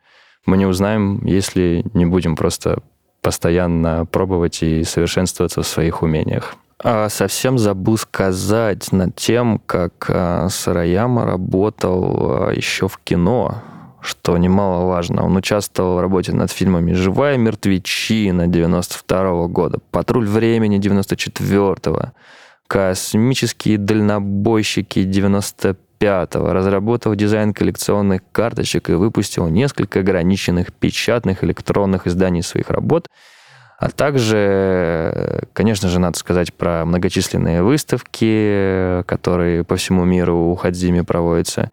мы 0.45 0.57
не 0.57 0.65
узнаем, 0.65 1.25
если 1.25 1.85
не 1.93 2.05
будем 2.05 2.35
просто 2.35 2.79
постоянно 3.21 4.05
пробовать 4.05 4.61
и 4.61 4.83
совершенствоваться 4.83 5.61
в 5.61 5.67
своих 5.67 6.01
умениях. 6.03 6.55
А 6.83 7.07
совсем 7.07 7.57
забыл 7.57 7.97
сказать 7.97 8.91
над 8.91 9.15
тем, 9.15 9.59
как 9.65 10.09
а, 10.09 10.49
Сараяма 10.49 11.25
работал 11.25 12.49
а, 12.49 12.51
еще 12.51 12.89
в 12.89 12.97
кино, 12.97 13.63
что 14.01 14.37
немаловажно. 14.37 15.23
Он 15.23 15.37
участвовал 15.37 15.95
в 15.95 16.01
работе 16.01 16.33
над 16.33 16.51
фильмами 16.51 16.91
«Живая 16.91 17.37
мертвечина» 17.37 18.47
92 18.47 19.17
-го 19.17 19.47
года, 19.47 19.79
«Патруль 19.91 20.27
времени» 20.27 20.77
94 20.77 21.73
-го, 21.73 22.11
космические 22.73 23.77
дальнобойщики 23.77 24.97
95-го, 24.97 26.53
разработал 26.53 27.13
дизайн 27.13 27.53
коллекционных 27.53 28.23
карточек 28.31 28.89
и 28.89 28.93
выпустил 28.93 29.47
несколько 29.47 29.99
ограниченных 29.99 30.73
печатных 30.73 31.43
электронных 31.43 32.07
изданий 32.07 32.41
своих 32.41 32.71
работ, 32.71 33.05
а 33.77 33.91
также, 33.91 35.43
конечно 35.53 35.87
же, 35.87 35.99
надо 35.99 36.17
сказать 36.17 36.51
про 36.51 36.83
многочисленные 36.83 37.61
выставки, 37.61 39.03
которые 39.05 39.63
по 39.63 39.75
всему 39.75 40.03
миру 40.03 40.35
у 40.35 40.55
Хадзими 40.55 41.01
проводятся. 41.01 41.69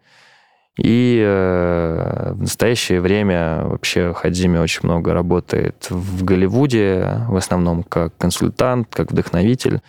И 0.77 1.19
э, 1.19 2.31
в 2.33 2.41
настоящее 2.41 3.01
время 3.01 3.63
вообще 3.63 4.13
Хадзими 4.13 4.59
очень 4.59 4.81
много 4.83 5.15
работает 5.15 5.87
в 5.89 6.23
Голливуде, 6.23 7.23
в 7.27 7.35
основном 7.37 7.81
как 7.81 8.15
консультант, 8.17 8.89
как 8.93 9.11
вдохновитель. 9.11 9.81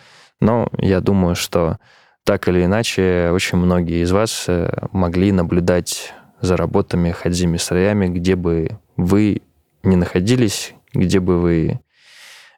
Но 0.43 0.67
я 0.77 0.99
думаю, 0.99 1.35
что 1.35 1.77
так 2.25 2.49
или 2.49 2.65
иначе 2.65 3.29
очень 3.31 3.57
многие 3.57 4.03
из 4.03 4.11
вас 4.11 4.43
э, 4.49 4.69
могли 4.91 5.31
наблюдать 5.31 6.13
за 6.41 6.57
работами 6.57 7.11
Хадзими 7.11 7.55
Сараями, 7.55 8.07
где 8.07 8.35
бы 8.35 8.77
вы 8.97 9.41
не 9.83 9.95
находились, 9.95 10.73
где 10.93 11.21
бы 11.21 11.39
вы 11.39 11.79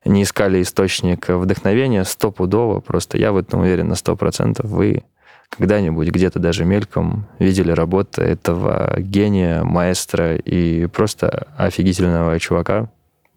не 0.04 0.24
искали 0.24 0.64
источник 0.64 1.30
вдохновения, 1.30 2.06
стопудово, 2.06 2.80
просто 2.80 3.20
я 3.20 3.32
в 3.32 3.38
этом 3.38 3.60
уверен 3.60 3.90
на 3.90 3.96
сто 3.96 4.16
процентов, 4.16 4.66
вы 4.66 5.04
когда-нибудь 5.50 6.08
где-то 6.08 6.40
даже 6.40 6.66
мельком 6.66 7.28
видели 7.38 7.70
работы 7.70 8.24
этого 8.24 8.96
гения, 8.98 9.64
маэстро 9.64 10.38
и 10.38 10.88
просто 10.88 11.50
офигительного 11.56 12.40
чувака 12.40 12.90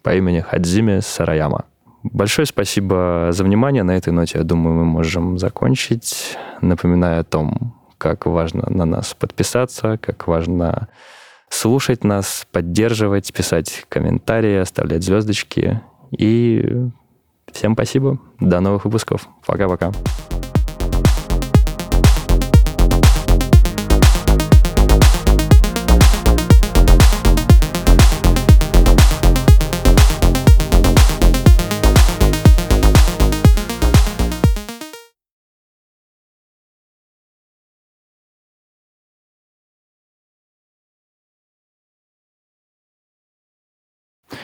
по 0.02 0.14
имени 0.14 0.40
Хадзими 0.40 1.00
Сараяма. 1.00 1.66
Большое 2.12 2.46
спасибо 2.46 3.28
за 3.30 3.44
внимание. 3.44 3.82
На 3.82 3.96
этой 3.96 4.12
ноте, 4.12 4.38
я 4.38 4.44
думаю, 4.44 4.76
мы 4.76 4.84
можем 4.84 5.38
закончить. 5.38 6.36
Напоминаю 6.60 7.20
о 7.20 7.24
том, 7.24 7.74
как 7.98 8.26
важно 8.26 8.68
на 8.70 8.84
нас 8.84 9.14
подписаться, 9.14 9.98
как 9.98 10.26
важно 10.26 10.88
слушать 11.48 12.04
нас, 12.04 12.46
поддерживать, 12.52 13.32
писать 13.32 13.86
комментарии, 13.88 14.56
оставлять 14.56 15.02
звездочки. 15.02 15.80
И 16.10 16.90
Всем 17.52 17.74
спасибо. 17.74 18.18
До 18.40 18.60
новых 18.60 18.84
выпусков. 18.84 19.28
Пока-пока. 19.46 19.92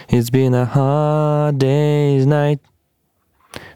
It's 0.10 0.30
been 0.30 0.54
a 0.54 0.66
hard 0.66 1.60
day's 1.60 2.26
night. 2.26 2.60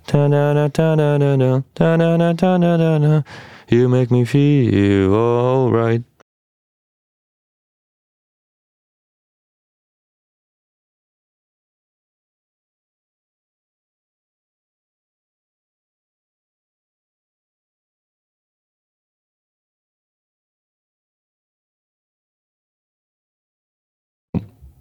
Ta-da-da-ta-da-da-da, 0.08 1.62
ta-da-da-ta-da-da-da. 1.76 3.24
You 3.70 3.88
make 3.90 4.12
me 4.12 4.26
feel 4.26 5.14
alright. 5.14 6.04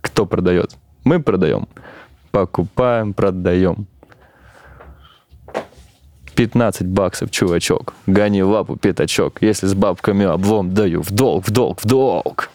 Кто 0.02 0.26
продает? 0.26 0.76
Мы 1.07 1.21
продаем. 1.21 1.69
Покупаем, 2.31 3.13
продаем. 3.13 3.87
15 6.35 6.85
баксов, 6.85 7.31
чувачок. 7.31 7.93
Гони 8.07 8.43
лапу, 8.43 8.75
пятачок. 8.75 9.41
Если 9.41 9.67
с 9.67 9.73
бабками 9.73 10.25
облом, 10.25 10.73
даю 10.73 11.01
в 11.01 11.11
долг, 11.11 11.47
в 11.47 11.51
долг, 11.51 11.79
в 11.79 11.85
долг. 11.85 12.45